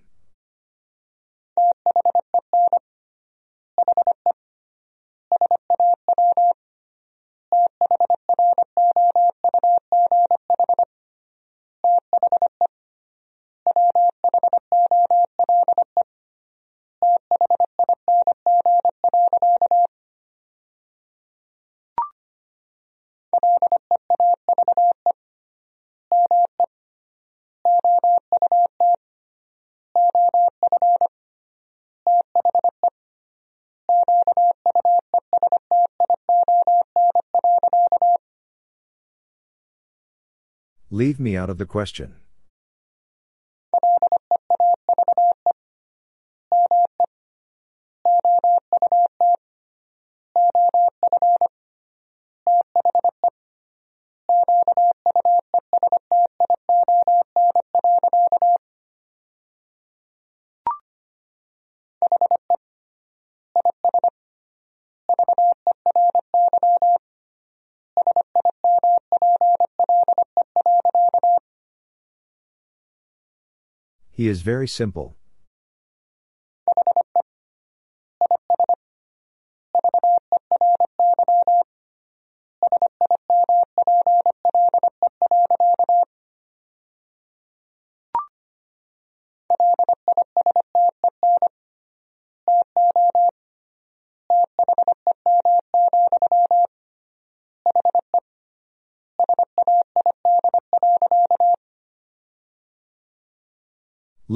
Leave 40.98 41.20
me 41.20 41.36
out 41.36 41.48
of 41.48 41.58
the 41.58 41.64
question. 41.64 42.16
He 74.18 74.26
is 74.26 74.42
very 74.42 74.66
simple. 74.66 75.17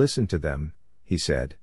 Listen 0.02 0.26
to 0.26 0.36
them, 0.36 0.72
he 1.04 1.16
said. 1.16 1.54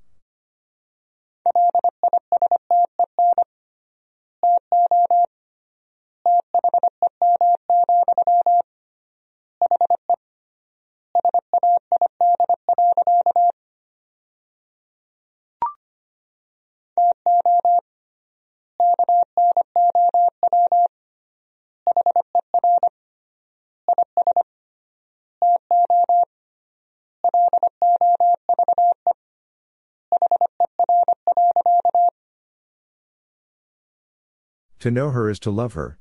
To 34.79 34.89
know 34.89 35.11
her 35.11 35.29
is 35.29 35.39
to 35.39 35.51
love 35.51 35.73
her. 35.73 35.97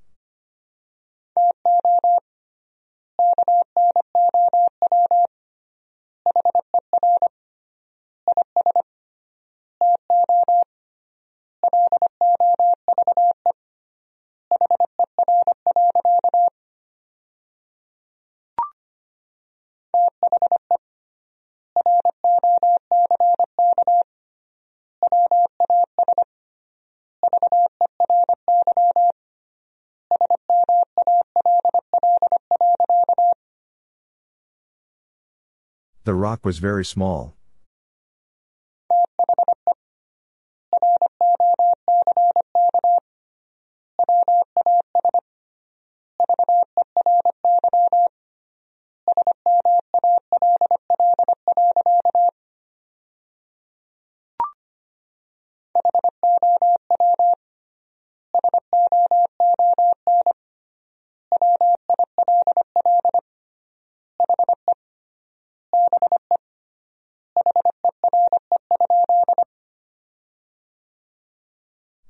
The 36.09 36.15
rock 36.15 36.43
was 36.43 36.57
very 36.57 36.87
small. 36.87 37.38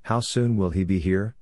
How 0.09 0.21
soon 0.21 0.57
will 0.57 0.71
he 0.71 0.85
be 0.85 1.01
here? 1.01 1.35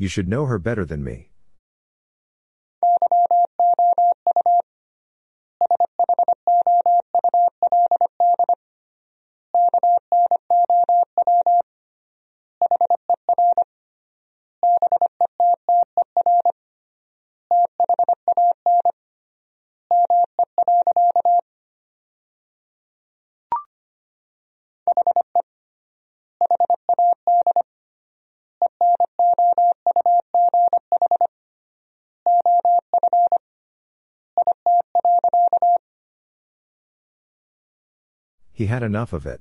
You 0.00 0.06
should 0.06 0.28
know 0.28 0.46
her 0.46 0.60
better 0.60 0.84
than 0.84 1.02
me. 1.02 1.32
He 38.58 38.66
had 38.66 38.82
enough 38.82 39.12
of 39.12 39.24
it. 39.24 39.40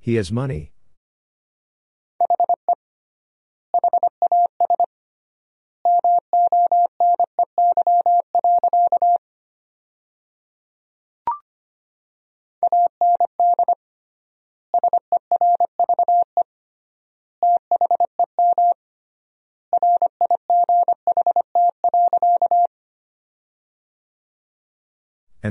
He 0.00 0.16
has 0.16 0.32
money. 0.32 0.73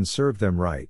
And 0.03 0.07
serve 0.09 0.39
them 0.39 0.59
right. 0.59 0.89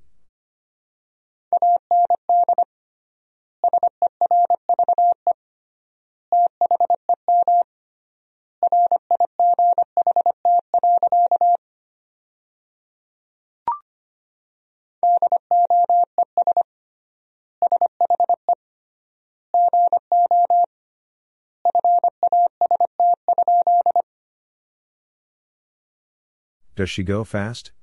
Does 26.76 26.90
she 26.90 27.04
go 27.04 27.24
fast? 27.24 27.74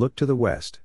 Look 0.00 0.16
to 0.16 0.24
the 0.24 0.34
west. 0.34 0.80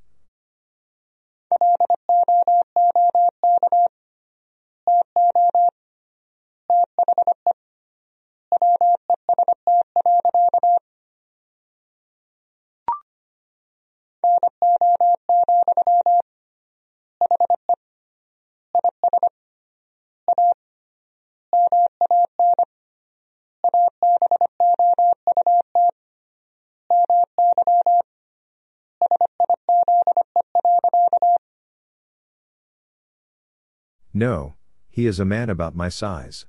No, 34.18 34.56
he 34.90 35.08
is 35.08 35.20
a 35.20 35.26
man 35.26 35.50
about 35.50 35.76
my 35.76 35.90
size. 35.90 36.46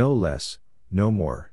No 0.00 0.14
less, 0.14 0.56
no 0.90 1.10
more. 1.10 1.49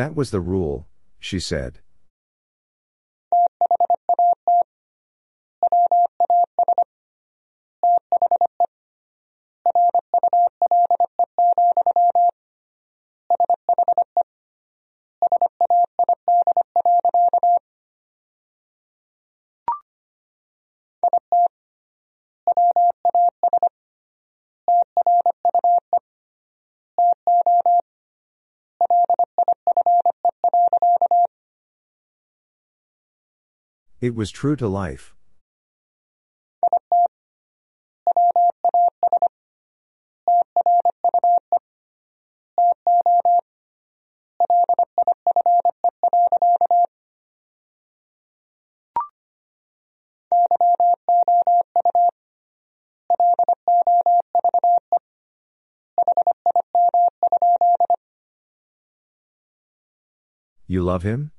That 0.00 0.16
was 0.16 0.30
the 0.30 0.40
rule, 0.40 0.88
she 1.18 1.38
said. 1.38 1.80
It 34.00 34.14
was 34.14 34.30
true 34.30 34.56
to 34.56 34.66
life. 34.66 35.14
You 60.66 60.82
love 60.82 61.02
him? 61.02 61.32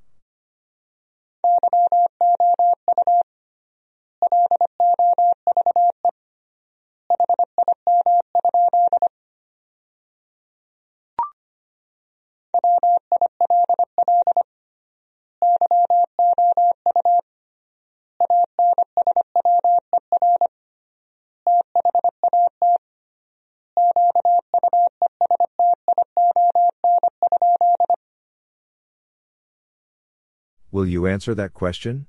Will 30.72 30.86
you 30.86 31.06
answer 31.06 31.36
that 31.36 31.54
question? 31.54 32.08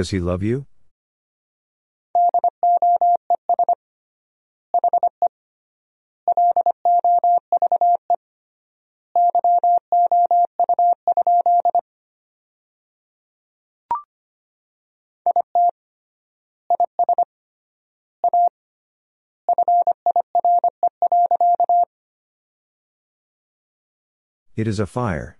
Does 0.00 0.08
he 0.08 0.18
love 0.18 0.42
you? 0.42 0.64
It 24.56 24.66
is 24.66 24.80
a 24.80 24.86
fire. 24.86 25.39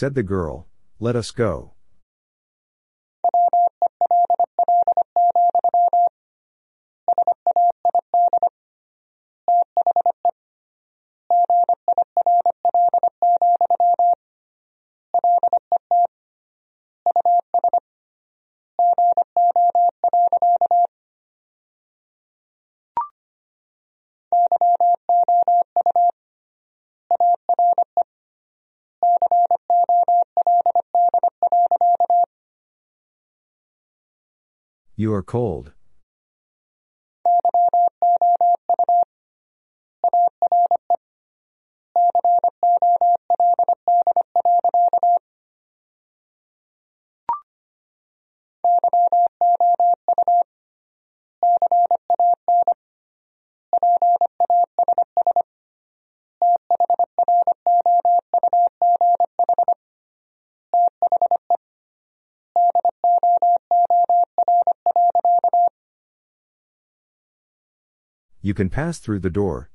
Said 0.00 0.14
the 0.14 0.22
girl, 0.22 0.66
let 0.98 1.14
us 1.14 1.30
go. 1.30 1.74
You 35.00 35.14
are 35.14 35.22
cold. 35.22 35.72
You 68.42 68.54
can 68.54 68.70
pass 68.70 68.98
through 68.98 69.18
the 69.18 69.28
door. 69.28 69.70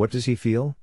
What 0.00 0.10
does 0.10 0.24
he 0.24 0.34
feel? 0.34 0.78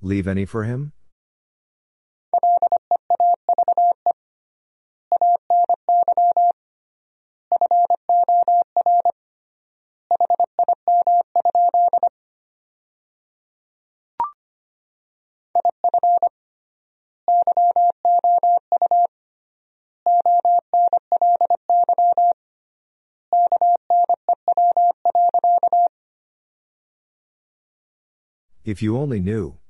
Leave 0.00 0.26
any 0.26 0.44
for 0.44 0.64
him? 0.64 0.92
If 28.72 28.80
you 28.80 28.96
only 28.96 29.20
knew. 29.20 29.61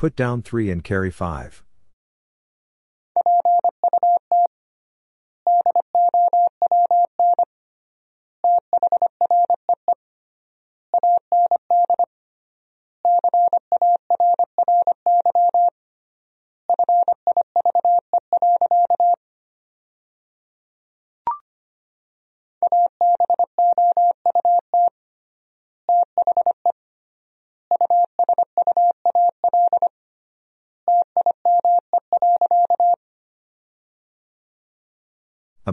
Put 0.00 0.16
down 0.16 0.40
3 0.40 0.70
and 0.70 0.82
carry 0.82 1.10
5. 1.10 1.62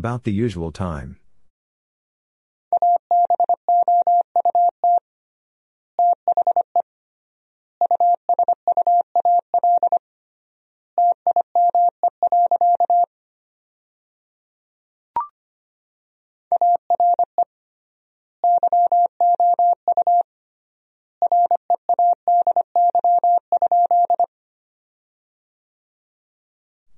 About 0.08 0.24
the 0.24 0.32
usual 0.32 0.72
time. 0.72 1.18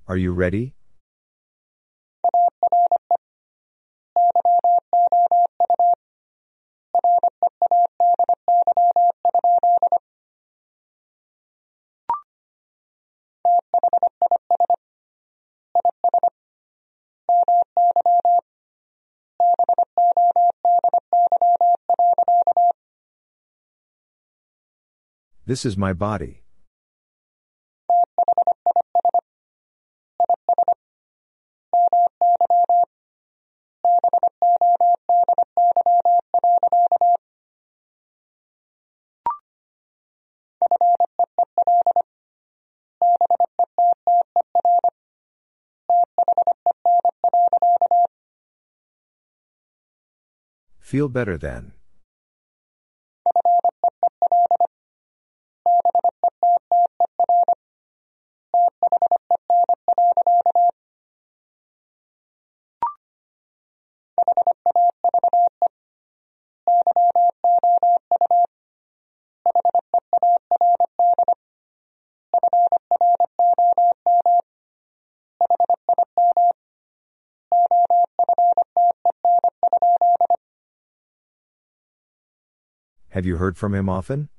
Are 0.06 0.16
you 0.16 0.30
ready? 0.30 0.74
This 25.50 25.64
is 25.66 25.76
my 25.76 25.92
body. 25.92 26.44
Feel 50.78 51.08
better 51.08 51.36
then. 51.36 51.72
Have 83.20 83.26
you 83.26 83.36
heard 83.36 83.58
from 83.58 83.74
him 83.74 83.86
often? 83.86 84.30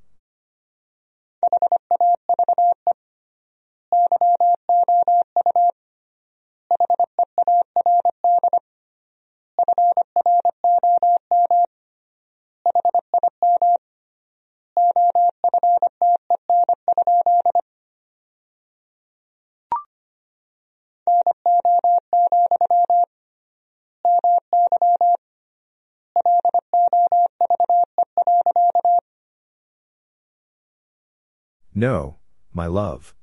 No, 31.74 32.18
my 32.52 32.66
love. 32.66 33.14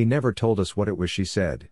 He 0.00 0.06
never 0.06 0.32
told 0.32 0.58
us 0.58 0.74
what 0.74 0.88
it 0.88 0.96
was 0.96 1.10
she 1.10 1.26
said. 1.26 1.68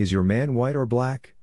Is 0.00 0.12
your 0.12 0.22
man 0.22 0.54
white 0.54 0.76
or 0.76 0.86
black? 0.86 1.34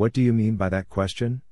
What 0.00 0.14
do 0.14 0.22
you 0.22 0.32
mean 0.32 0.56
by 0.56 0.70
that 0.70 0.88
question? 0.88 1.42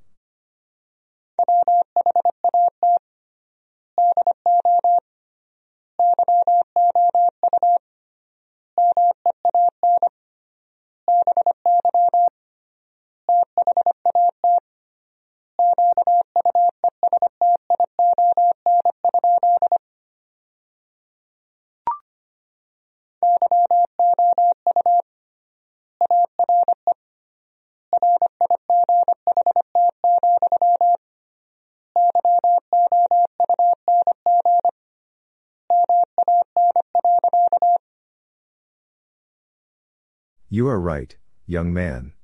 You 40.58 40.66
are 40.66 40.80
right, 40.80 41.16
young 41.46 41.72
man. 41.72 42.14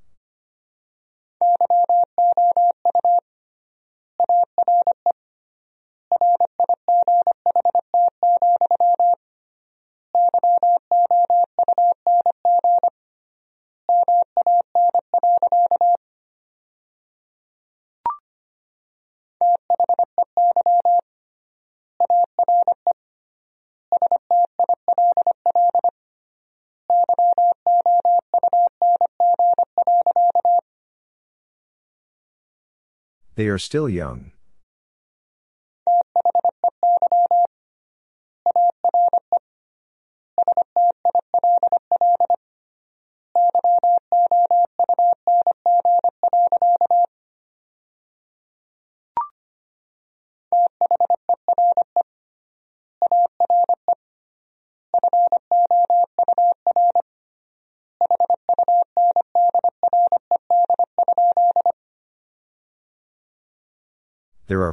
They 33.44 33.50
are 33.50 33.58
still 33.58 33.90
young. 33.90 34.32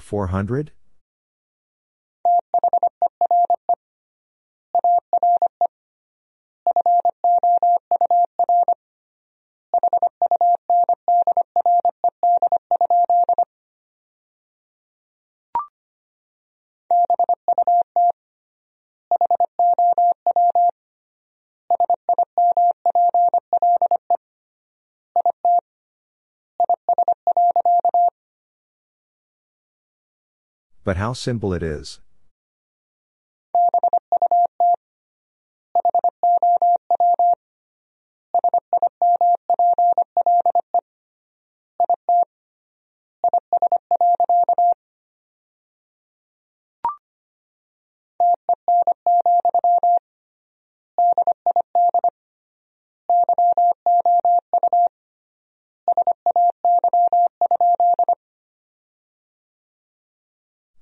400? 0.01 0.71
But 30.91 30.97
how 30.97 31.13
simple 31.13 31.53
it 31.53 31.63
is. 31.63 32.01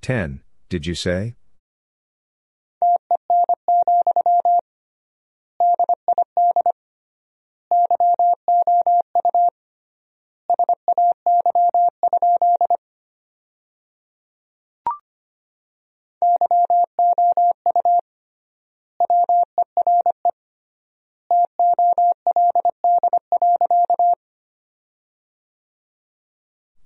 Ten, 0.09 0.41
did 0.69 0.87
you 0.87 0.95
say? 0.95 1.35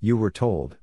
You 0.01 0.17
were 0.17 0.29
told. 0.29 0.75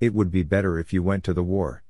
It 0.00 0.14
would 0.14 0.30
be 0.30 0.44
better 0.44 0.78
if 0.78 0.92
you 0.92 1.02
went 1.02 1.24
to 1.24 1.34
the 1.34 1.42
war. 1.42 1.82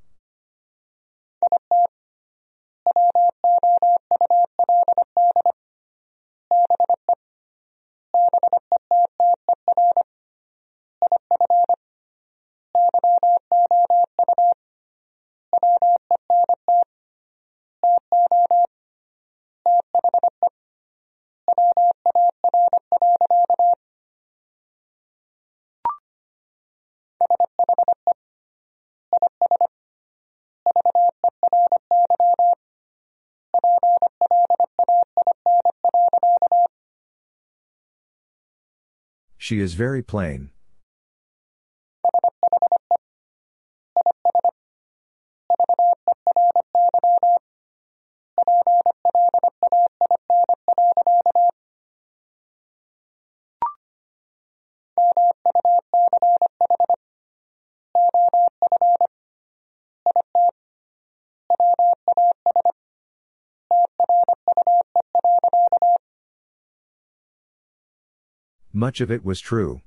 She 39.49 39.61
is 39.61 39.73
very 39.73 40.03
plain. 40.03 40.51
Much 68.78 69.00
of 69.00 69.10
it 69.10 69.24
was 69.24 69.40
true. 69.40 69.82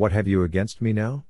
What 0.00 0.12
have 0.12 0.26
you 0.26 0.42
against 0.44 0.80
me 0.80 0.94
now? 0.94 1.26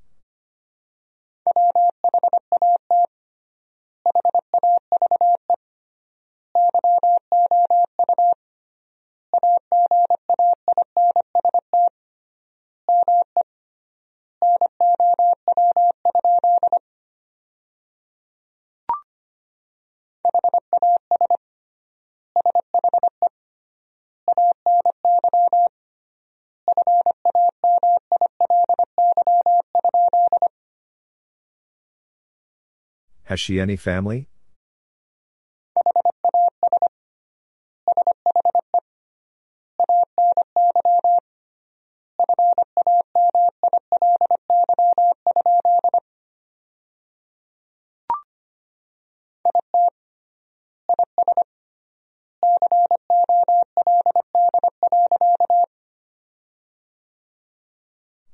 Has 33.30 33.38
she 33.38 33.60
any 33.60 33.76
family? 33.76 34.26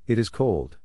It 0.07 0.17
is 0.17 0.29
cold. 0.29 0.79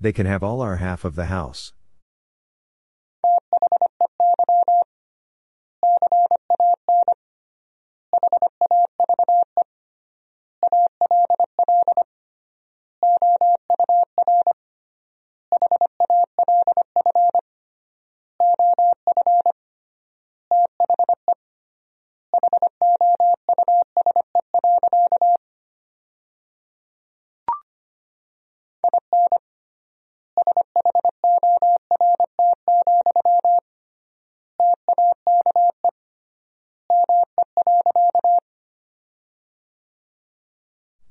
They 0.00 0.12
can 0.12 0.26
have 0.26 0.44
all 0.44 0.60
our 0.60 0.76
half 0.76 1.04
of 1.04 1.16
the 1.16 1.26
house. 1.26 1.72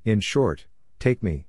In 0.08 0.20
short, 0.20 0.64
take 0.98 1.22
me. 1.22 1.44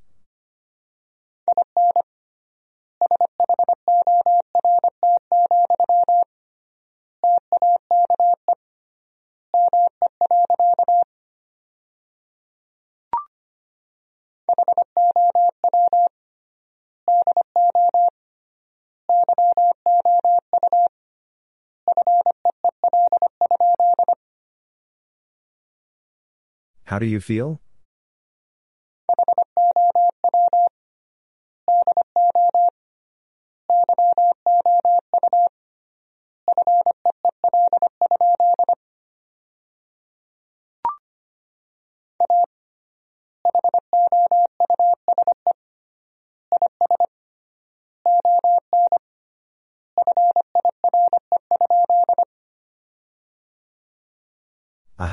How 26.84 27.00
do 27.00 27.06
you 27.06 27.22
feel? 27.22 27.62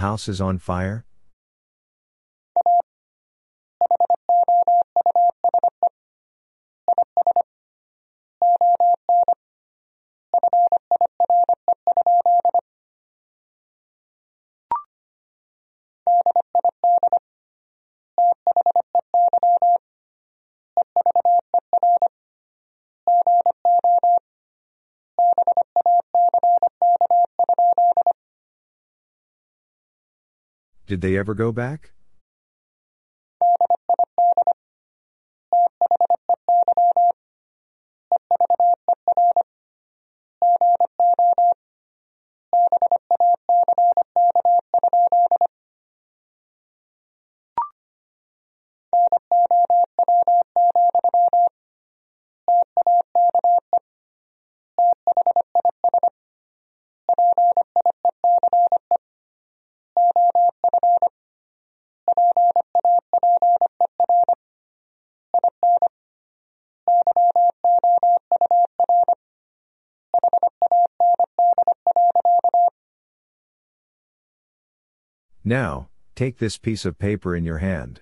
House 0.07 0.29
is 0.29 0.41
on 0.41 0.57
fire? 0.59 1.06
Did 30.87 31.01
they 31.01 31.17
ever 31.17 31.35
go 31.35 31.51
back? 31.51 31.93
Now, 75.49 75.91
take 76.17 76.39
this 76.39 76.59
piece 76.59 76.85
of 76.85 76.99
paper 76.99 77.37
in 77.37 77.45
your 77.45 77.59
hand. 77.59 78.01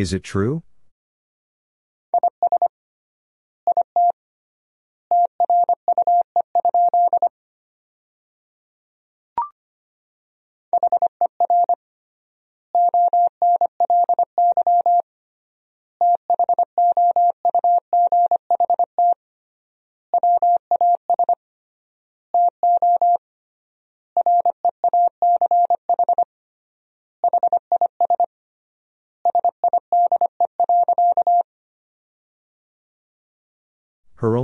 Is 0.00 0.14
it 0.14 0.24
true? 0.24 0.62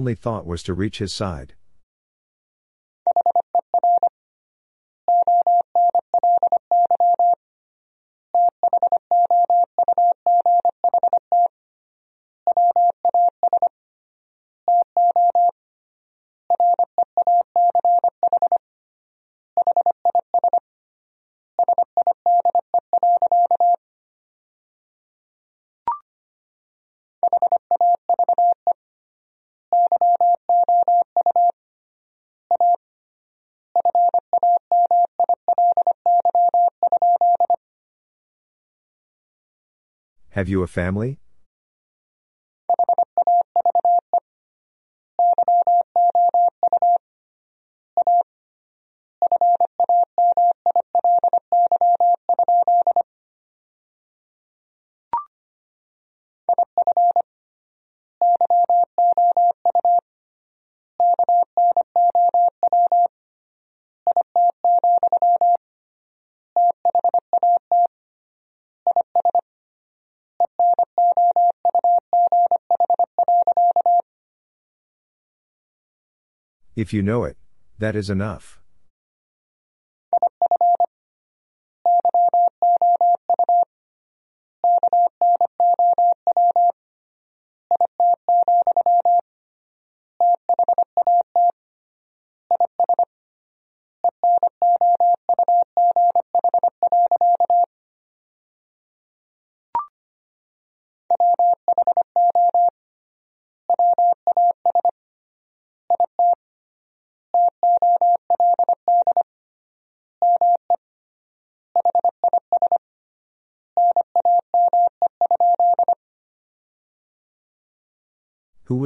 Only 0.06 0.14
thought 0.14 0.46
was 0.46 0.62
to 0.62 0.72
reach 0.72 0.98
his 0.98 1.12
side. 1.12 1.54
Have 40.36 40.50
you 40.50 40.62
a 40.62 40.66
family? 40.66 41.18
If 76.76 76.92
you 76.92 77.02
know 77.02 77.24
it, 77.24 77.38
that 77.78 77.96
is 77.96 78.10
enough. 78.10 78.60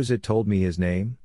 Was 0.00 0.10
it 0.10 0.22
told 0.22 0.48
me 0.48 0.62
his 0.62 0.78
name? 0.78 1.18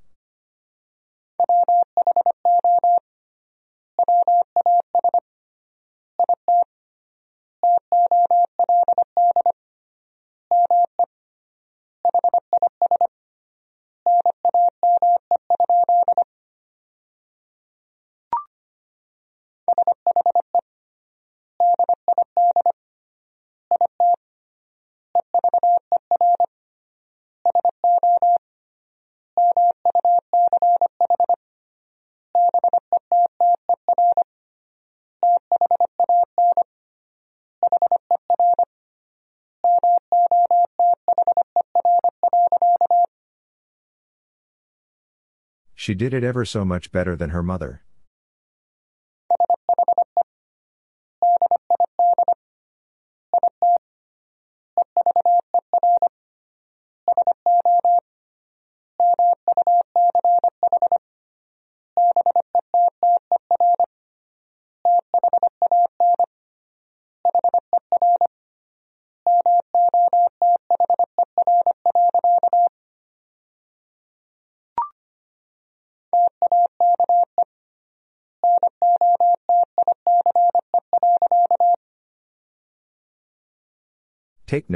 She 45.86 45.94
did 45.94 46.16
it 46.16 46.24
ever 46.24 46.46
so 46.46 46.66
much 46.66 46.92
better 46.92 47.16
than 47.16 47.30
her 47.30 47.44
mother. 47.44 47.84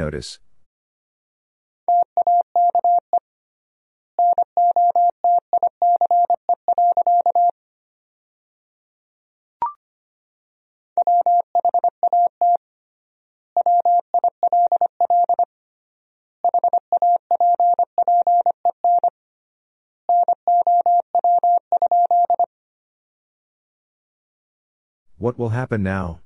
Notice. 0.00 0.38
What 25.18 25.38
will 25.38 25.50
happen 25.50 25.82
now? 25.82 26.20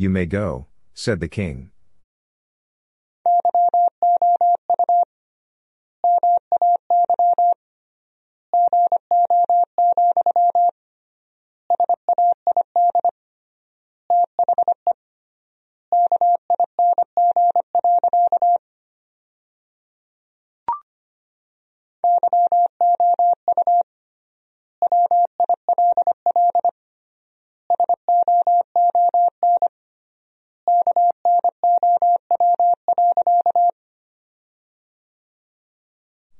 You 0.00 0.10
may 0.10 0.26
go, 0.26 0.68
said 0.94 1.18
the 1.18 1.26
king. 1.26 1.72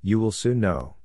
You 0.09 0.19
will 0.19 0.33
soon 0.33 0.61
know. 0.61 0.98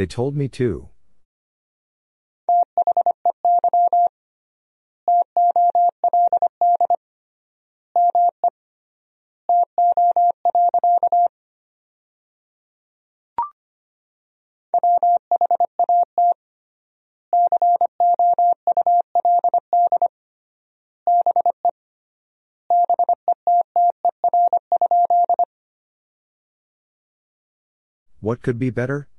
They 0.00 0.06
told 0.06 0.34
me 0.34 0.48
too. 0.48 0.88
What 28.20 28.40
could 28.40 28.58
be 28.58 28.70
better? 28.70 29.10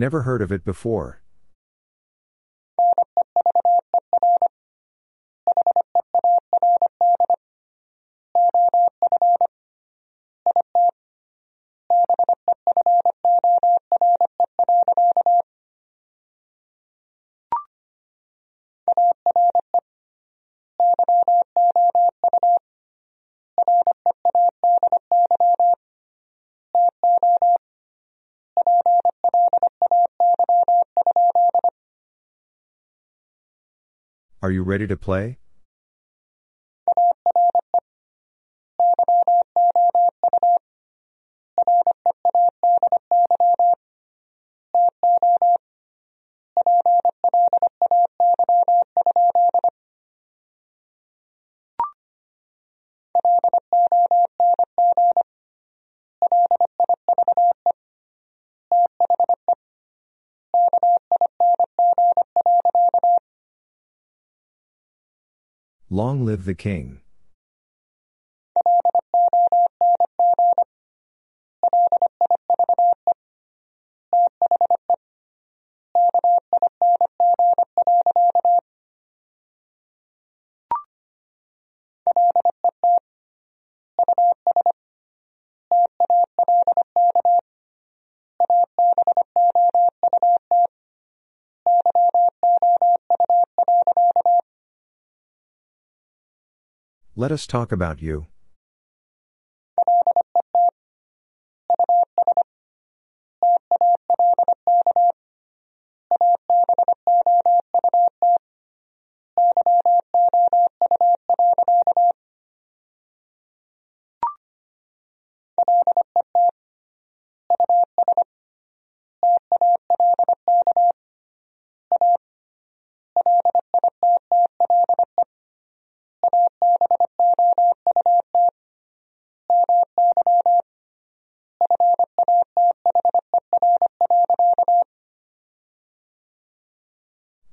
Never 0.00 0.22
heard 0.22 0.40
of 0.40 0.50
it 0.50 0.64
before. 0.64 1.19
Are 34.50 34.52
you 34.52 34.64
ready 34.64 34.88
to 34.88 34.96
play? 34.96 35.38
Long 66.00 66.24
live 66.24 66.46
the 66.46 66.54
king. 66.54 67.02
Let 97.20 97.32
us 97.32 97.46
talk 97.46 97.70
about 97.70 98.00
you. 98.00 98.28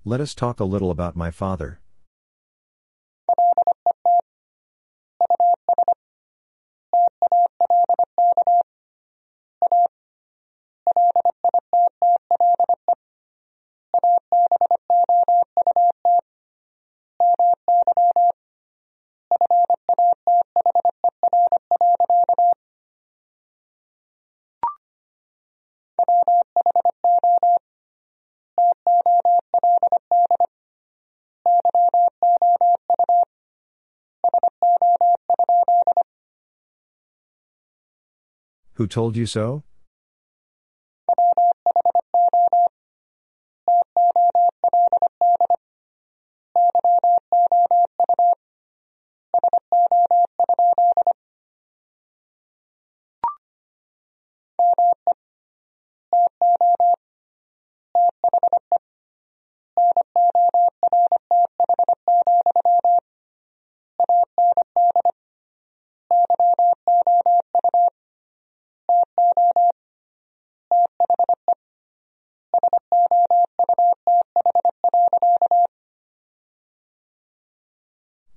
Let 0.07 0.21
us 0.21 0.33
talk 0.33 0.61
a 0.61 0.63
little 0.63 0.89
about 0.89 1.17
my 1.17 1.31
father. 1.31 1.81
Told 38.87 39.15
you 39.17 39.25
so? 39.25 39.63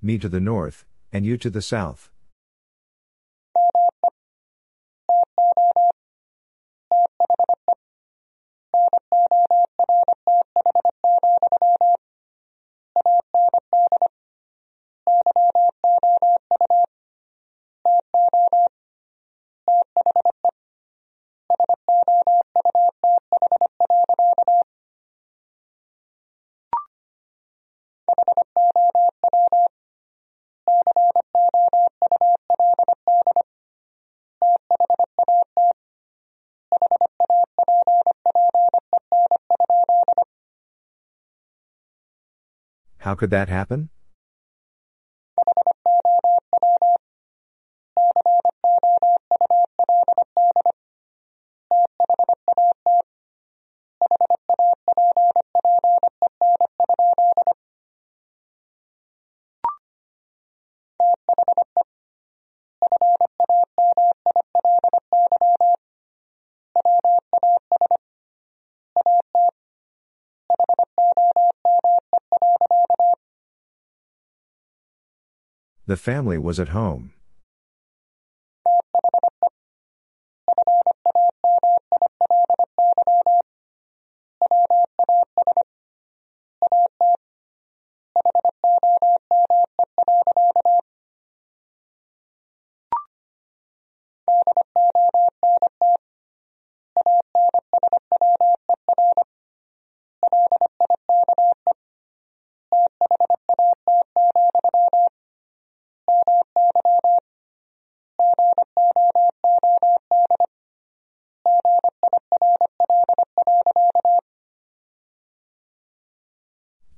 Me 0.03 0.17
to 0.17 0.27
the 0.27 0.39
north, 0.39 0.83
and 1.13 1.27
you 1.27 1.37
to 1.37 1.51
the 1.51 1.61
south. 1.61 2.09
How 43.01 43.15
could 43.15 43.31
that 43.31 43.49
happen? 43.49 43.89
The 75.91 75.97
family 75.97 76.37
was 76.37 76.57
at 76.57 76.69
home. 76.69 77.11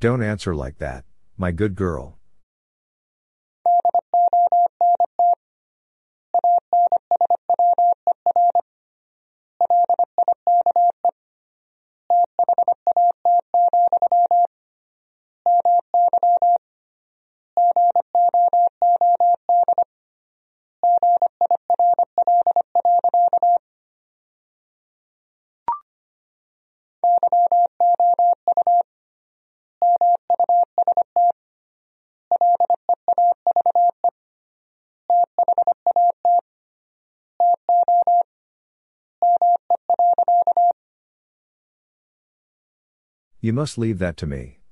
Don't 0.04 0.22
answer 0.22 0.54
like 0.54 0.80
that, 0.80 1.06
my 1.38 1.54
good 1.54 1.76
girl. 1.76 2.20
You 43.54 43.58
must 43.58 43.78
leave 43.78 44.00
that 44.00 44.18
to 44.18 44.26
me. 44.26 44.63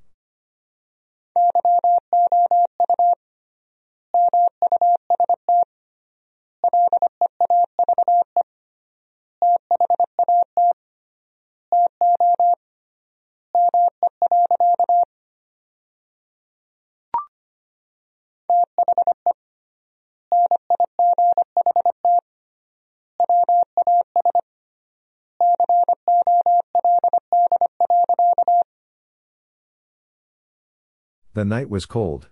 The 31.41 31.45
night 31.45 31.71
was 31.71 31.87
cold. 31.87 32.27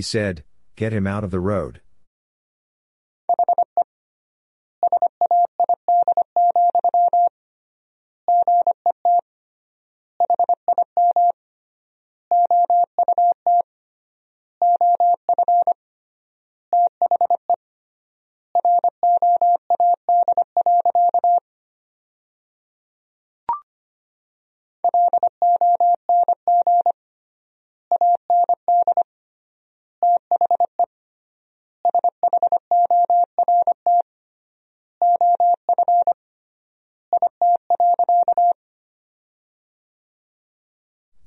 He 0.00 0.02
said, 0.02 0.44
Get 0.76 0.94
him 0.94 1.06
out 1.06 1.24
of 1.24 1.30
the 1.30 1.40
road. 1.40 1.82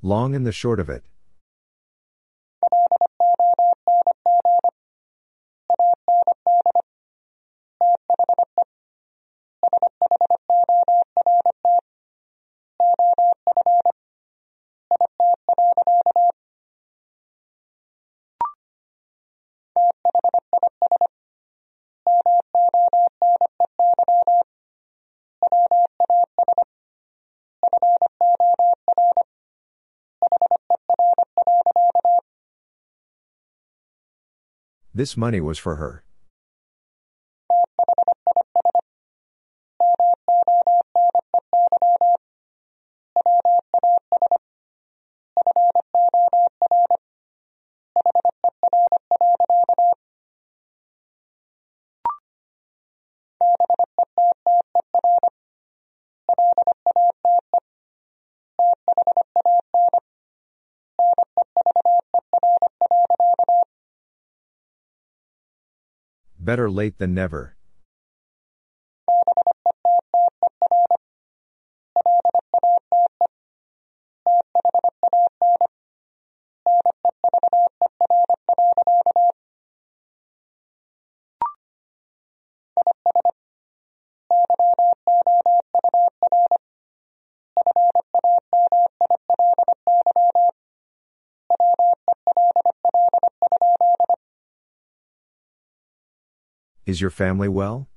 Long 0.04 0.34
and 0.34 0.46
the 0.46 0.52
short 0.52 0.80
of 0.80 0.90
it. 0.90 1.02
This 34.96 35.16
money 35.16 35.40
was 35.40 35.58
for 35.58 35.74
her. 35.74 36.04
Better 66.44 66.70
late 66.70 66.98
than 66.98 67.14
never. 67.14 67.56
Is 96.86 97.00
your 97.00 97.10
family 97.10 97.48
well? 97.48 97.88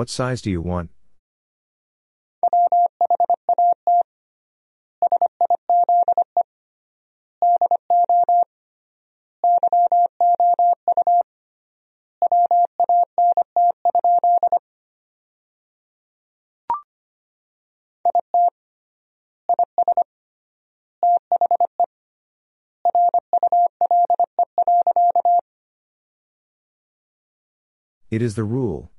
What 0.00 0.08
size 0.08 0.40
do 0.40 0.50
you 0.50 0.62
want? 0.62 0.88
It 28.10 28.22
is 28.22 28.34
the 28.34 28.44
rule. 28.44 28.90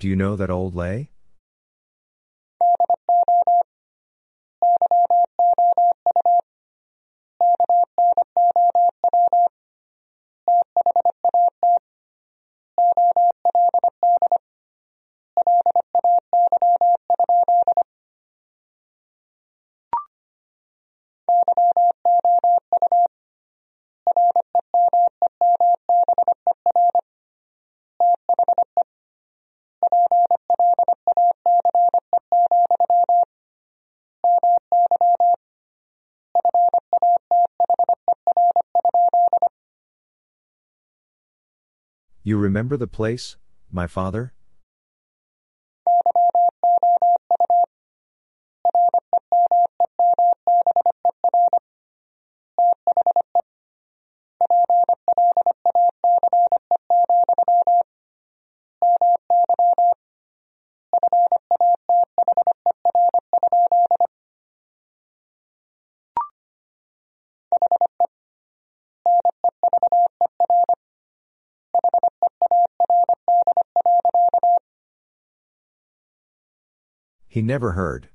Do 0.00 0.08
you 0.08 0.16
know 0.16 0.34
that 0.34 0.48
old 0.48 0.74
lay? 0.74 1.10
You 42.30 42.38
remember 42.38 42.76
the 42.76 42.86
place, 42.86 43.36
my 43.72 43.88
father? 43.88 44.32
He 77.40 77.46
never 77.46 77.72
heard. 77.72 78.10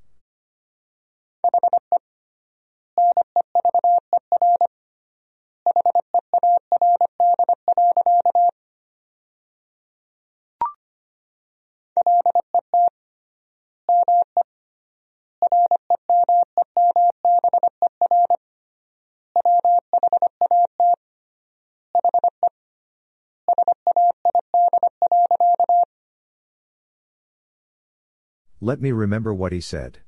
Let 28.65 28.81
me 28.81 28.91
remember 28.91 29.31
what 29.31 29.51
he 29.51 29.61
said. 29.61 29.99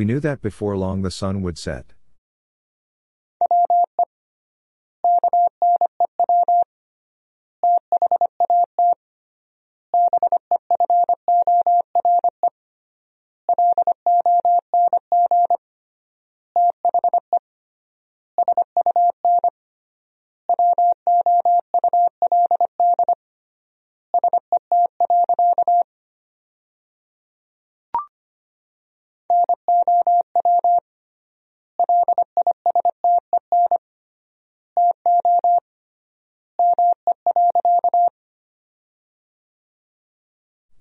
We 0.00 0.06
knew 0.06 0.20
that 0.20 0.40
before 0.40 0.78
long 0.78 1.02
the 1.02 1.10
sun 1.10 1.42
would 1.42 1.58
set. 1.58 1.92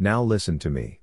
Now 0.02 0.24
listen 0.24 0.60
to 0.60 0.70
me. 0.70 1.02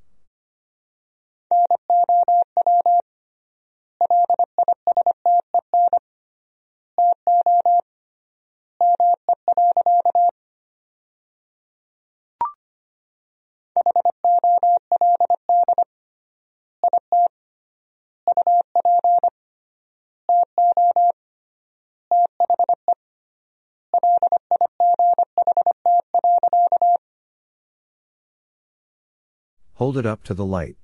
Hold 29.77 29.99
it 29.99 30.07
up 30.07 30.23
to 30.25 30.33
the 30.33 30.45
light. 30.45 30.77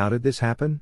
How 0.00 0.08
did 0.08 0.22
this 0.22 0.38
happen? 0.38 0.80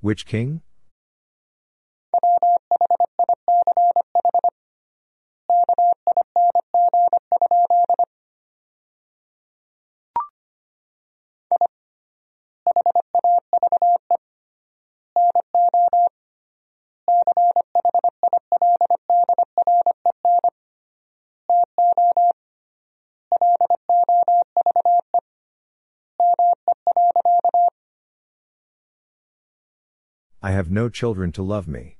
Which 0.00 0.26
king? 0.26 0.62
No 30.86 30.90
children 30.90 31.32
to 31.32 31.42
love 31.42 31.66
me. 31.66 31.96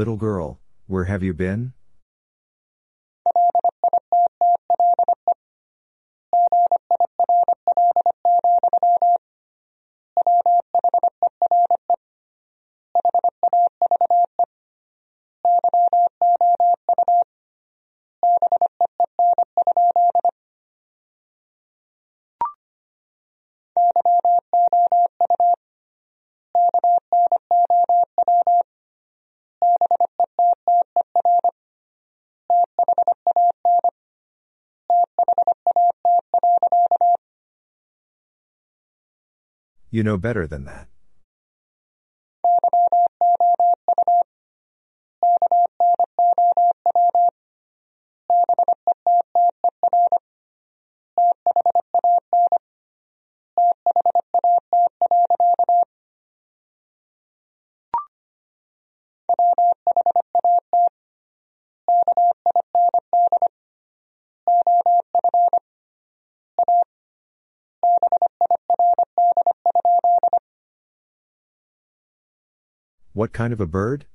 Little 0.00 0.16
girl, 0.16 0.58
where 0.86 1.04
have 1.04 1.22
you 1.22 1.34
been? 1.34 1.74
You 40.00 40.04
know 40.04 40.16
better 40.16 40.46
than 40.46 40.64
that. 40.64 40.89
What 73.20 73.34
kind 73.34 73.52
of 73.52 73.60
a 73.60 73.66
bird? 73.66 74.06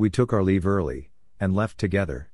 We 0.00 0.08
took 0.08 0.32
our 0.32 0.42
leave 0.42 0.66
early, 0.66 1.10
and 1.38 1.54
left 1.54 1.76
together. 1.76 2.30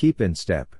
Keep 0.00 0.22
in 0.22 0.34
step. 0.34 0.79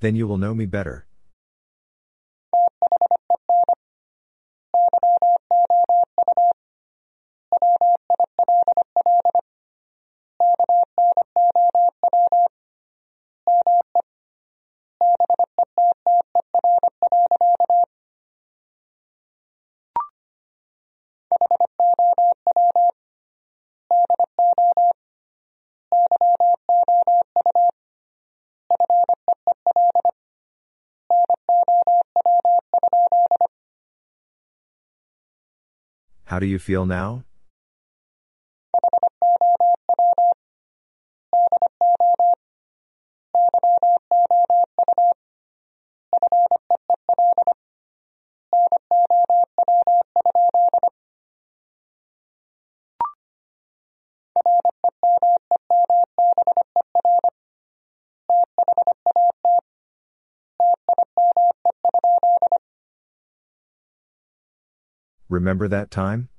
Then 0.00 0.16
you 0.16 0.26
will 0.26 0.38
know 0.38 0.54
me 0.54 0.66
better. 0.66 1.06
How 36.36 36.40
do 36.40 36.44
you 36.44 36.58
feel 36.58 36.84
now? 36.84 37.25
Remember 65.36 65.68
that 65.68 65.90
time? 65.90 66.30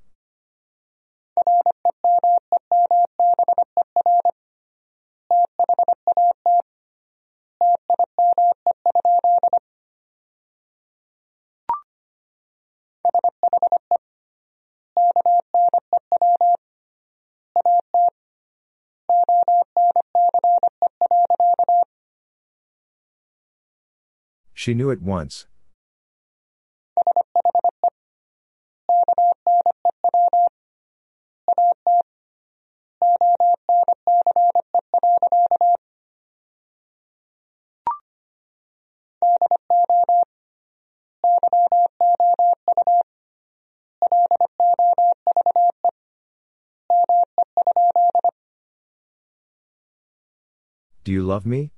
She 24.56 24.74
knew 24.74 24.90
at 24.90 25.04
once. 25.04 25.46
Do 51.08 51.14
you 51.14 51.24
love 51.24 51.46
me? 51.46 51.72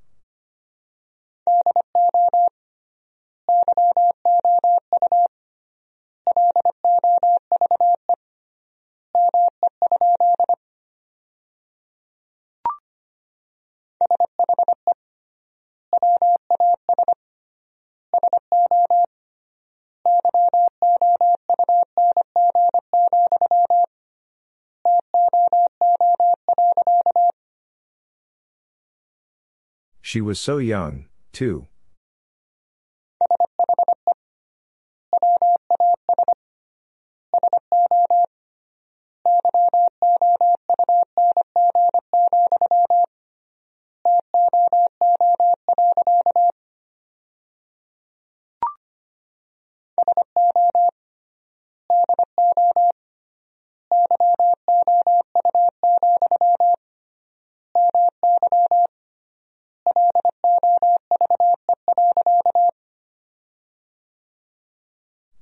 She 30.11 30.21
was 30.21 30.39
so 30.39 30.57
young, 30.57 31.05
too. 31.33 31.67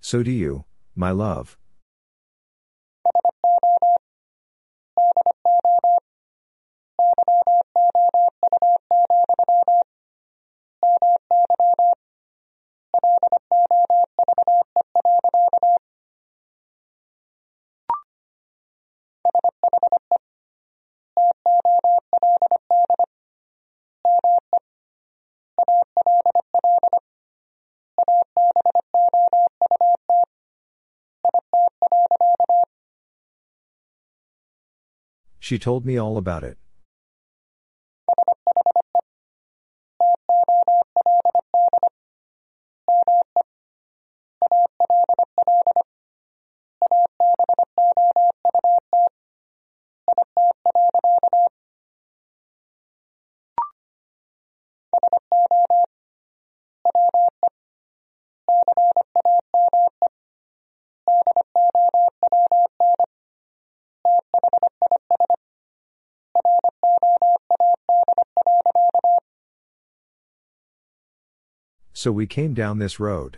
So 0.07 0.23
do 0.23 0.31
you, 0.31 0.63
my 0.95 1.11
love. 1.11 1.57
She 35.47 35.57
told 35.57 35.85
me 35.85 35.97
all 35.97 36.17
about 36.17 36.43
it. 36.43 36.57
So 72.07 72.13
we 72.13 72.25
came 72.25 72.53
down 72.53 72.79
this 72.79 73.01
road. 73.01 73.37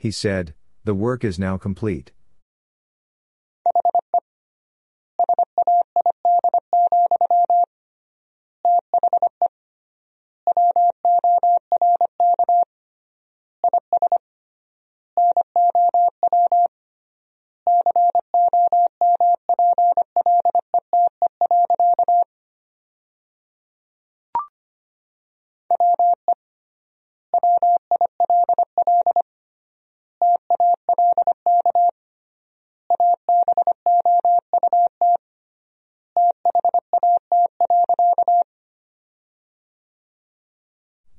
He 0.00 0.10
said, 0.10 0.54
The 0.84 0.94
work 0.94 1.24
is 1.24 1.38
now 1.38 1.58
complete. 1.58 2.10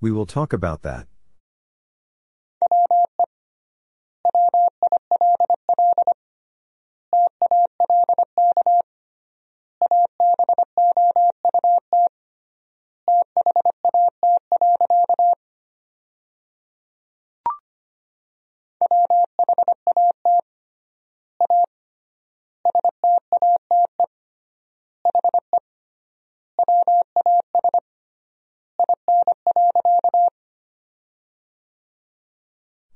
We 0.01 0.11
will 0.11 0.25
talk 0.25 0.51
about 0.51 0.81
that. 0.81 1.05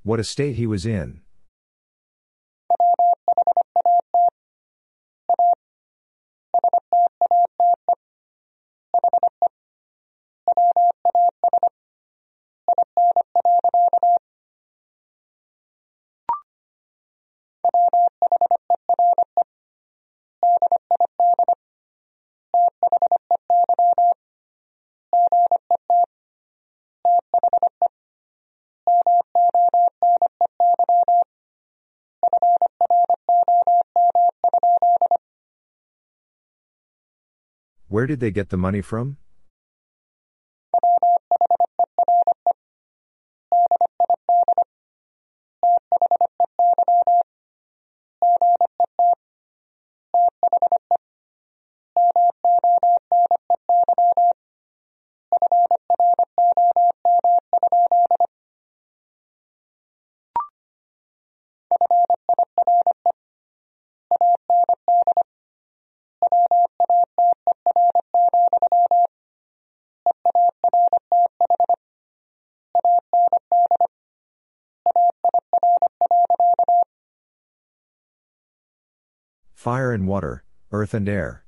What 0.06 0.20
a 0.20 0.24
state 0.24 0.56
he 0.56 0.68
was 0.68 0.86
in. 0.86 1.22
Where 37.96 38.08
did 38.08 38.20
they 38.20 38.30
get 38.30 38.50
the 38.50 38.58
money 38.58 38.82
from? 38.82 39.16
Fire 79.66 79.85
and 79.96 80.08
water, 80.08 80.44
earth 80.72 80.94
and 80.94 81.10
air. 81.10 81.45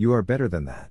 You 0.00 0.14
are 0.14 0.22
better 0.22 0.48
than 0.48 0.64
that. 0.64 0.90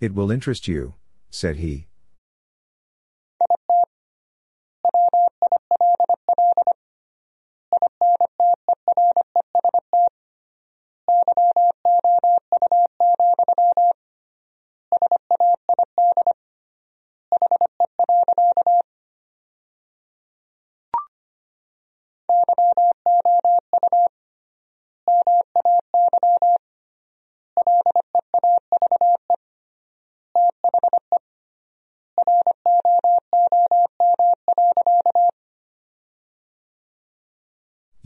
It 0.00 0.14
will 0.14 0.30
interest 0.30 0.68
you, 0.68 0.94
said 1.28 1.56
he. 1.56 1.88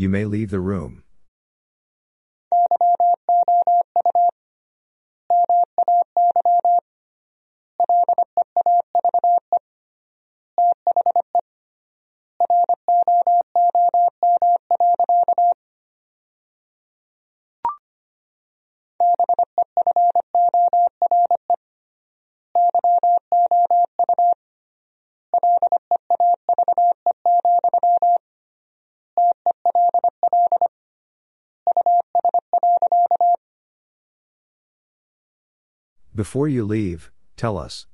You 0.02 0.08
may 0.08 0.24
leave 0.24 0.50
the 0.50 0.58
room. 0.58 1.01
Before 36.14 36.46
you 36.46 36.62
leave, 36.62 37.10
tell 37.38 37.56
us. 37.56 37.86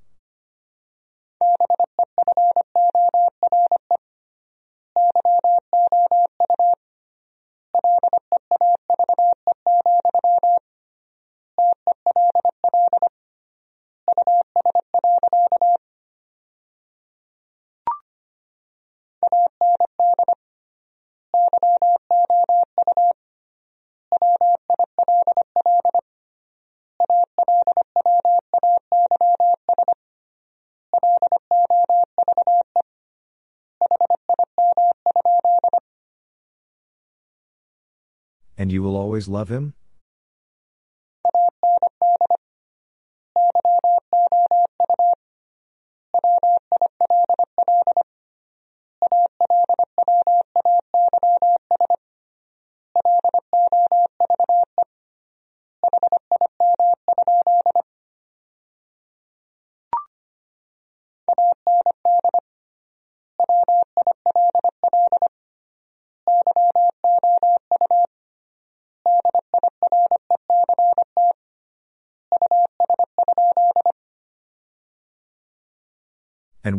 You 38.78 38.82
will 38.84 38.96
always 38.96 39.26
love 39.26 39.48
him? 39.48 39.74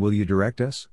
Will 0.09 0.15
you 0.15 0.25
direct 0.25 0.59
us? 0.59 0.88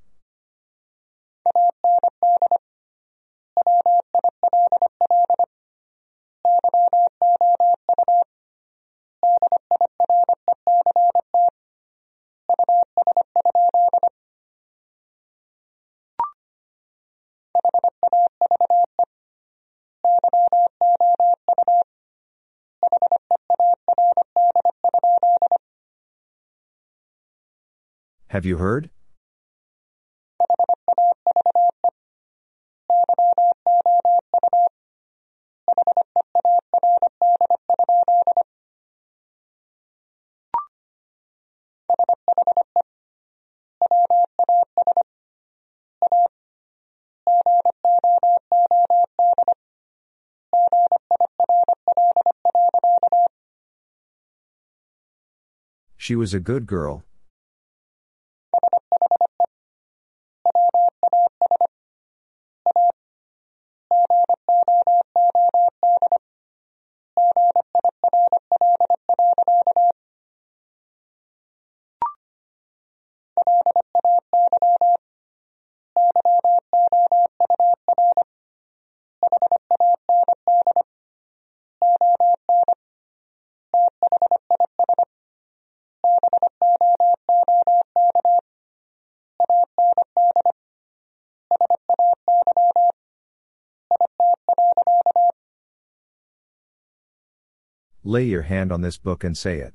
Have 28.29 28.45
you 28.45 28.59
heard? 28.59 28.91
She 56.07 56.15
was 56.15 56.33
a 56.33 56.39
good 56.39 56.69
girl. 56.69 57.03
Lay 98.07 98.23
your 98.23 98.43
hand 98.43 98.71
on 98.71 98.83
this 98.83 98.99
book 98.99 99.25
and 99.25 99.37
say 99.37 99.59
it. 99.59 99.75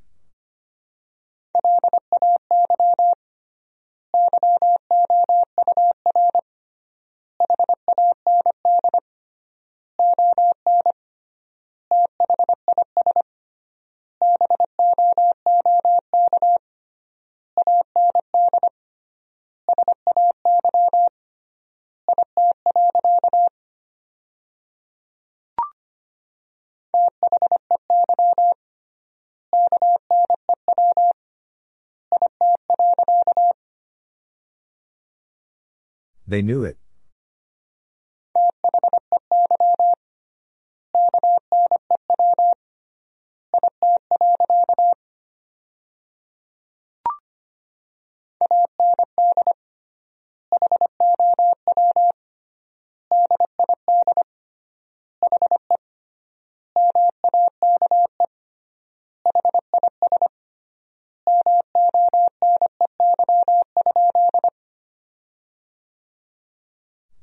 They 36.32 36.42
knew 36.42 36.64
it. 36.64 36.81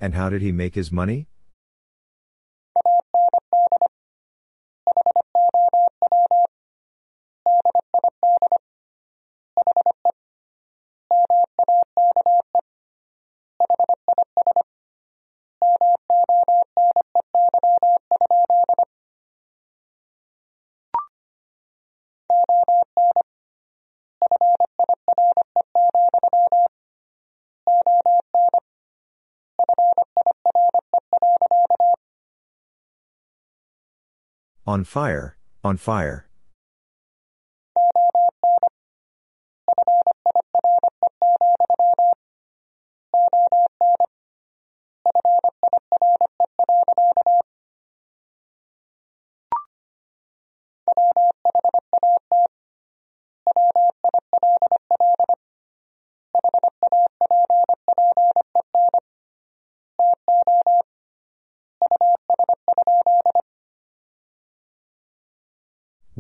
And 0.09 0.15
how 0.15 0.31
did 0.31 0.41
he 0.41 0.53
make 0.53 0.75
his 0.75 0.91
money? 0.91 1.27
On 34.79 34.85
fire, 34.85 35.37
on 35.65 35.77
fire. 35.77 36.28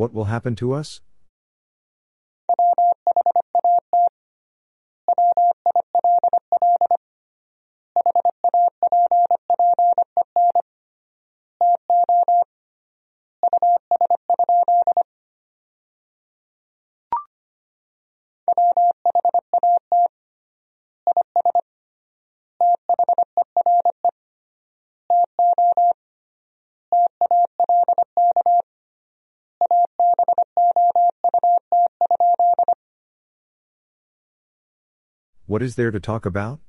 What 0.08 0.14
will 0.14 0.24
happen 0.24 0.56
to 0.56 0.72
us? 0.72 1.02
What 35.48 35.62
is 35.62 35.76
there 35.76 35.90
to 35.90 35.98
talk 35.98 36.26
about? 36.26 36.60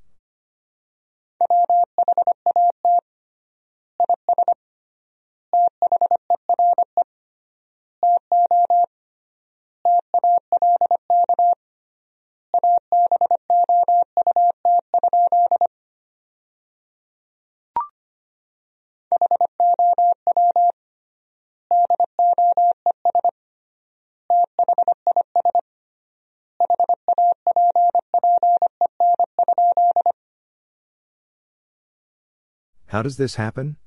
How 33.00 33.04
does 33.04 33.16
this 33.16 33.36
happen? 33.36 33.78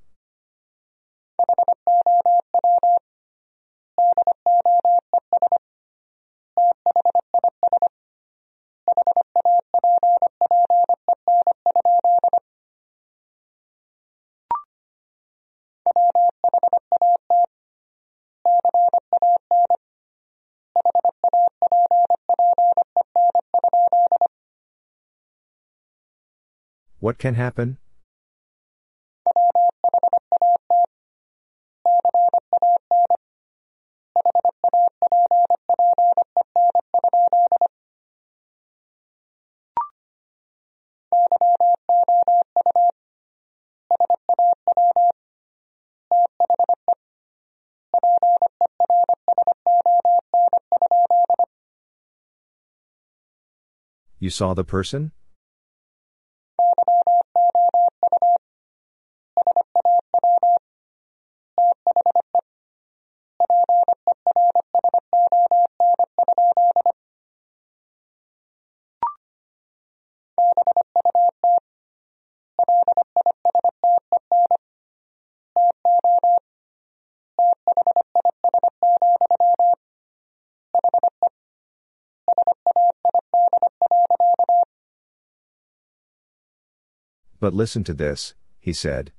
What 27.01 27.19
can 27.19 27.35
happen? 27.35 27.77
Saw 54.33 54.55
the 54.55 54.65
person? 54.65 55.13
But 87.43 87.55
listen 87.55 87.83
to 87.85 87.93
this, 87.93 88.35
he 88.61 88.73
said. 88.73 89.11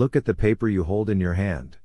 Look 0.00 0.16
at 0.16 0.24
the 0.24 0.32
paper 0.32 0.66
you 0.66 0.84
hold 0.84 1.10
in 1.10 1.20
your 1.20 1.34
hand. 1.34 1.76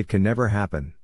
It 0.00 0.08
can 0.08 0.22
never 0.22 0.48
happen. 0.48 0.94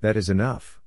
That 0.00 0.16
is 0.16 0.28
enough. 0.28 0.79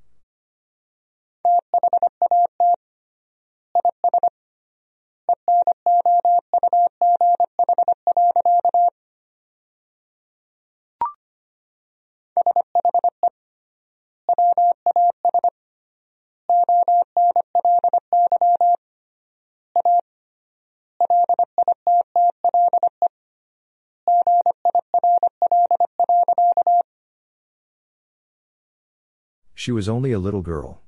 She 29.63 29.71
was 29.71 29.87
only 29.87 30.11
a 30.11 30.19
little 30.19 30.41
girl. 30.41 30.82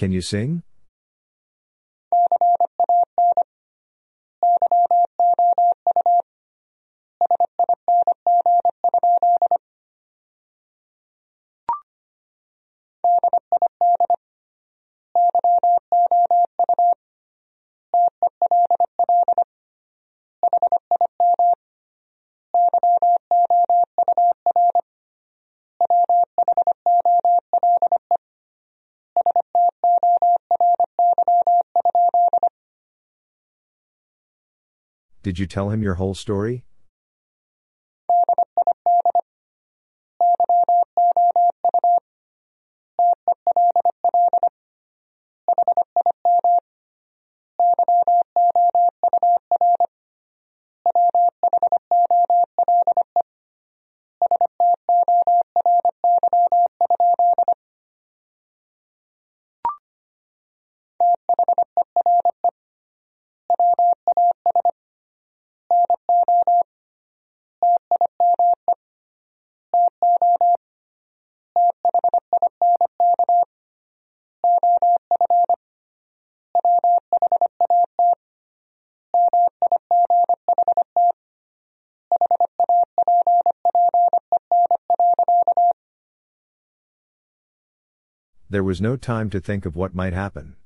Can 0.00 0.12
you 0.12 0.22
sing? 0.22 0.62
Did 35.30 35.38
you 35.38 35.46
tell 35.46 35.70
him 35.70 35.80
your 35.80 35.94
whole 35.94 36.16
story? 36.16 36.64
There 88.50 88.64
was 88.64 88.80
no 88.80 88.96
time 88.96 89.30
to 89.30 89.38
think 89.38 89.64
of 89.64 89.76
what 89.76 89.94
might 89.94 90.12
happen. 90.12 90.56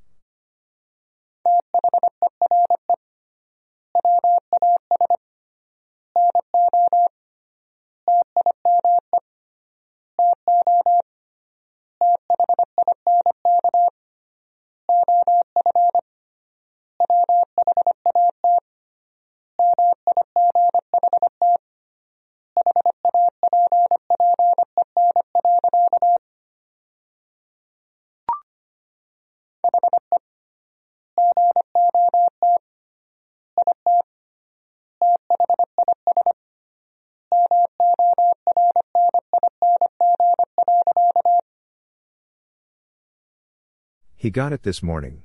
He 44.24 44.30
got 44.30 44.54
it 44.54 44.62
this 44.62 44.82
morning. 44.82 45.24